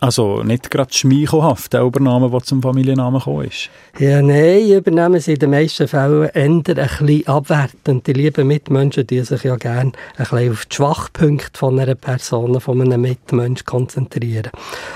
[0.00, 3.68] Also nicht gerade schmeichelhaft, der Übername, der zum Familiennamen gekommen ist?
[3.98, 8.06] Ja, nein, Übernahmen sind in den meisten Fällen eher ein bisschen abwertend.
[8.06, 12.60] Die lieben Mitmenschen die sich ja gerne ein bisschen auf die Schwachpunkte von einer Person,
[12.60, 14.52] von einem Mitmensch konzentrieren.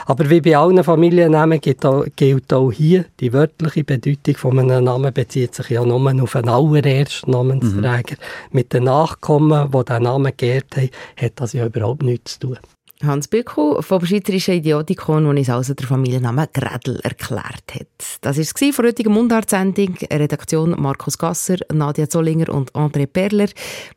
[0.06, 4.84] Aber wie bei allen Familiennamen gilt auch, gilt auch hier, die wörtliche Bedeutung von einem
[4.84, 8.14] Namen bezieht sich ja nur auf einen allerersten Namensträger.
[8.14, 8.52] Mhm.
[8.52, 12.58] Mit den Nachkommen, die diesen Namen geehrt haben, hat das ja überhaupt nichts zu tun.
[13.04, 17.86] Hans Bückel vom Schweizerischen Idiotikon, der uns also der Familiennamen Gredel erklärt hat.
[18.20, 19.96] Das war es von der heutigen Mundart-Sendung.
[20.10, 23.48] Redaktion Markus Gasser, Nadia Zollinger und André Perler.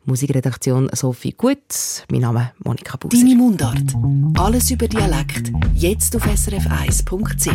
[0.04, 2.04] Musikredaktion Sophie Gut.
[2.10, 3.16] Mein Name ist Monika Buser.
[3.16, 3.94] Deine Mundart.
[4.38, 5.52] Alles über Dialekt.
[5.74, 7.50] Jetzt auf srf1.ch.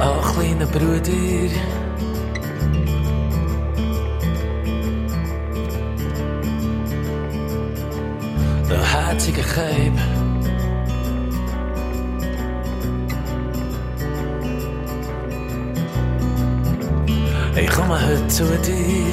[0.00, 1.87] Ach, kleiner Bruder.
[9.28, 9.92] Herzige Keib.
[17.60, 19.12] Ich komme heute zu dir.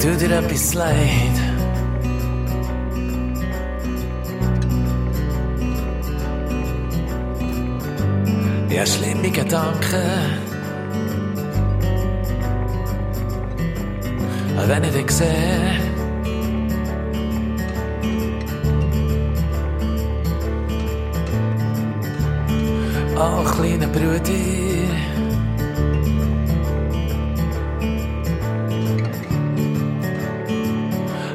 [0.00, 1.36] Tu dir etwas leid.
[8.68, 10.55] Ja, schlimme Gedanken.
[14.68, 15.80] Wenn ich dich sehe.
[23.16, 24.20] Oh, kleiner Bruder.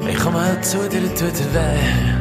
[0.09, 2.11] Ich komme halt zu dir, tut dir weh.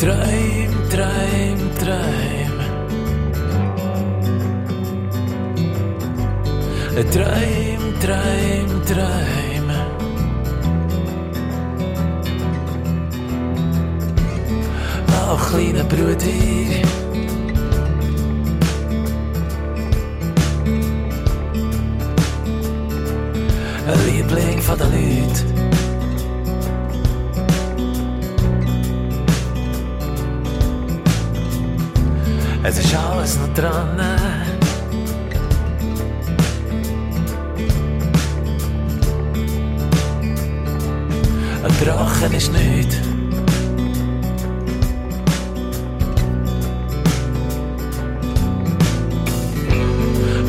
[0.00, 2.33] Träum, träum, träum.
[6.94, 9.68] Träum, träum, träum.
[15.10, 16.14] Oh, kleiner Bruder.
[23.88, 25.54] Ein Liebling von den Leuten.
[32.62, 34.33] Es ist alles noch dran.
[42.32, 43.00] Ist nicht.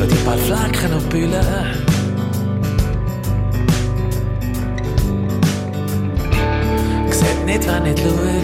[0.00, 0.36] Und die paar
[0.94, 1.44] und Bühlen.
[7.10, 8.10] Sieht nicht, wer nicht schaut.
[8.10, 8.35] Oh,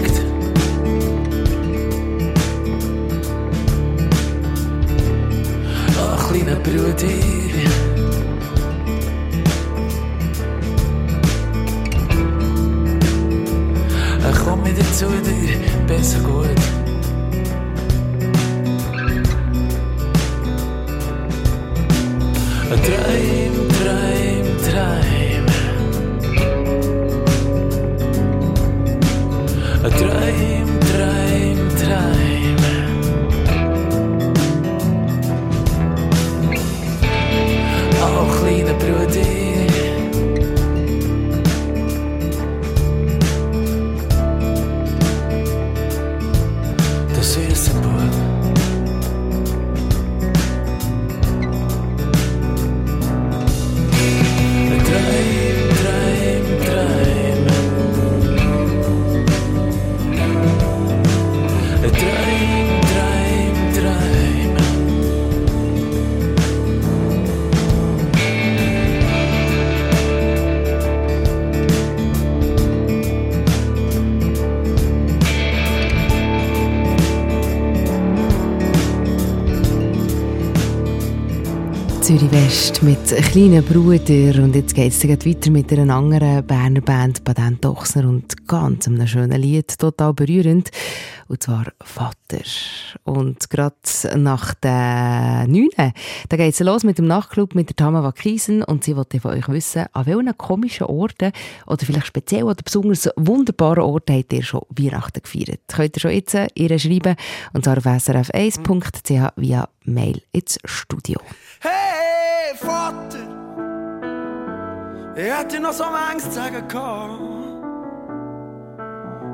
[82.13, 87.23] Zürich West mit kleinen Bruder und jetzt geht es weiter mit einer anderen Berner Band,
[87.23, 90.69] Baden Dochsner und ganz einem schönen Lied, total berührend,
[91.27, 92.13] und zwar Vater.
[93.03, 93.75] Und gerade
[94.15, 95.69] nach der 9.
[96.29, 99.31] da geht es los mit dem Nachtclub mit der Tama Wakisen und sie wollte von
[99.31, 101.31] euch wissen, an welchen komischen Orten
[101.67, 105.61] oder vielleicht speziell oder besonders wunderbaren Orten habt ihr schon Weihnachten gefeiert.
[105.67, 107.15] Könnt ihr schon jetzt ihr schreiben
[107.53, 111.19] und zwar auf srf1.ch via Mail ins Studio.
[111.59, 113.43] Hey, Vater,
[115.15, 115.83] ich hätte noch so
[116.19, 117.19] zu sagen gehabt,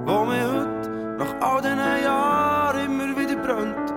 [0.06, 3.94] wo mir heute nach all diesen Jahren immer wieder brennt.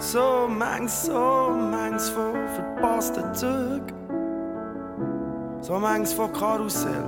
[0.00, 3.92] So manches, so manches von verpassten Zügen,
[5.60, 7.04] so manches von Karussell,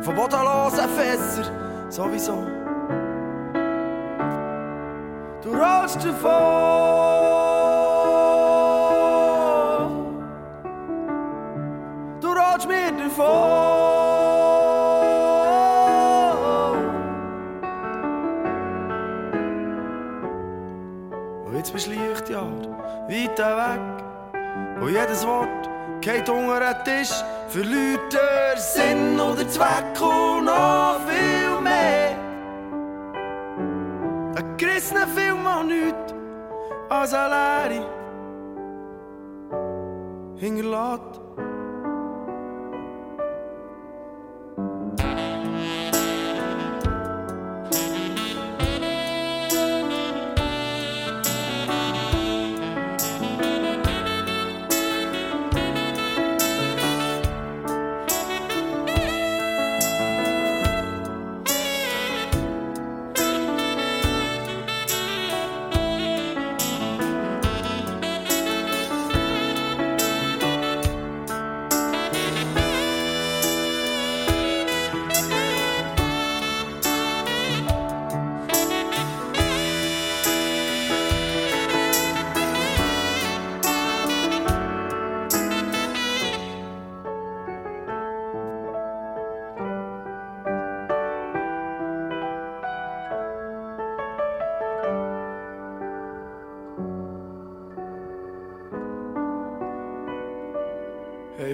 [0.00, 1.50] von bodenlosen Fässer
[1.88, 2.38] sowieso.
[5.42, 6.30] Du rollst davon.
[12.20, 13.65] Du rollst mir davon.
[23.08, 24.80] Weit weg.
[24.80, 25.68] Und jedes Wort
[26.00, 27.14] geht unter den Tisch.
[27.48, 32.16] Verliert der Sinn oder Zweck und noch viel mehr.
[34.36, 36.14] Ein gerissener Film an nichts
[36.88, 37.34] als eine
[37.68, 37.86] Leere
[40.36, 41.25] hinterlässt.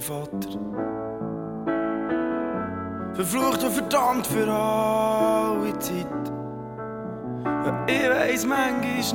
[0.02, 0.58] Hey Vater,
[3.14, 6.06] verflucht und verdammt für alle Zeit.
[7.44, 9.14] Ja, ich weiss manchmal nicht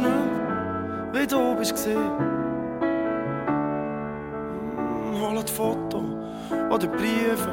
[1.13, 2.11] wie du bist gesehen.
[4.77, 6.05] Hm, Holt Foto
[6.69, 7.51] oder Briefe,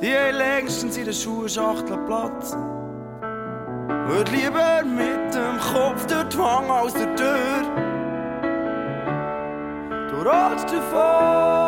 [0.00, 2.56] die haben längstens in der Schuhschachtel Platz.
[4.06, 7.62] Würde lieber mit dem Kopf durch die Wange als der Tür.
[10.10, 11.67] Du ratst davon.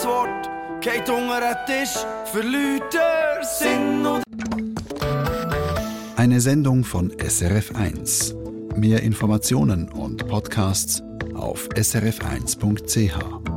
[0.00, 1.94] Jedes Wort geht unter den Tisch,
[2.24, 4.22] verliert der Sinn und
[6.16, 8.34] Eine Sendung von SRF1.
[8.76, 11.02] Mehr Informationen und Podcasts
[11.34, 13.49] auf srf1.ch.